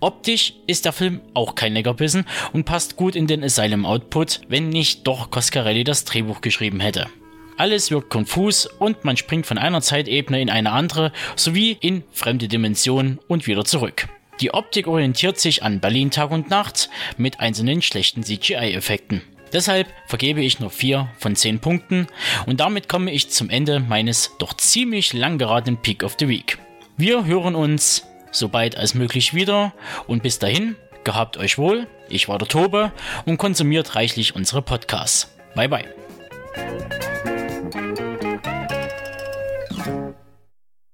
Optisch 0.02 0.54
ist 0.66 0.86
der 0.86 0.94
Film 0.94 1.20
auch 1.34 1.56
kein 1.56 1.74
Leckerbissen 1.74 2.26
und 2.54 2.64
passt 2.64 2.96
gut 2.96 3.16
in 3.16 3.28
den 3.28 3.44
Asylum 3.44 3.86
Output, 3.86 4.42
wenn 4.48 4.70
nicht 4.70 5.06
doch 5.06 5.30
Coscarelli 5.30 5.84
das 5.84 6.06
Drehbuch 6.06 6.42
geschrieben 6.42 6.80
hätte. 6.80 7.08
Alles 7.58 7.92
wirkt 7.92 8.10
konfus 8.10 8.66
und 8.66 9.04
man 9.04 9.18
springt 9.18 9.46
von 9.46 9.58
einer 9.58 9.82
Zeitebene 9.82 10.42
in 10.42 10.50
eine 10.50 10.72
andere 10.72 11.12
sowie 11.36 11.78
in 11.82 12.04
fremde 12.12 12.48
Dimensionen 12.48 13.20
und 13.28 13.48
wieder 13.48 13.66
zurück. 13.66 14.08
Die 14.40 14.54
Optik 14.54 14.88
orientiert 14.88 15.38
sich 15.38 15.64
an 15.64 15.82
Berlin 15.82 16.12
Tag 16.12 16.32
und 16.32 16.50
Nacht 16.50 16.90
mit 17.18 17.42
einzelnen 17.42 17.82
schlechten 17.82 18.24
CGI-Effekten. 18.24 19.22
Deshalb 19.52 19.88
vergebe 20.08 20.42
ich 20.42 20.62
nur 20.62 20.70
4 20.70 21.10
von 21.18 21.36
10 21.36 21.60
Punkten 21.60 22.08
und 22.46 22.62
damit 22.62 22.88
komme 22.88 23.12
ich 23.12 23.30
zum 23.30 23.50
Ende 23.50 23.82
meines 23.82 24.32
doch 24.40 24.54
ziemlich 24.54 25.12
lang 25.12 25.38
geratenen 25.38 25.82
Peak 25.82 26.04
of 26.04 26.16
the 26.18 26.30
Week. 26.30 26.58
Wir 26.96 27.26
hören 27.26 27.56
uns 27.56 28.06
so 28.32 28.50
bald 28.50 28.78
als 28.78 28.94
möglich 28.94 29.34
wieder 29.34 29.74
und 30.08 30.24
bis 30.24 30.40
dahin, 30.40 30.76
gehabt 31.04 31.38
euch 31.38 31.58
wohl, 31.58 31.88
ich 32.10 32.28
war 32.28 32.38
der 32.38 32.48
Tobe 32.48 32.92
und 33.26 33.38
konsumiert 33.38 33.96
reichlich 33.96 34.36
unsere 34.36 34.62
Podcasts. 34.62 35.34
Bye 35.56 35.70
bye. 35.70 35.86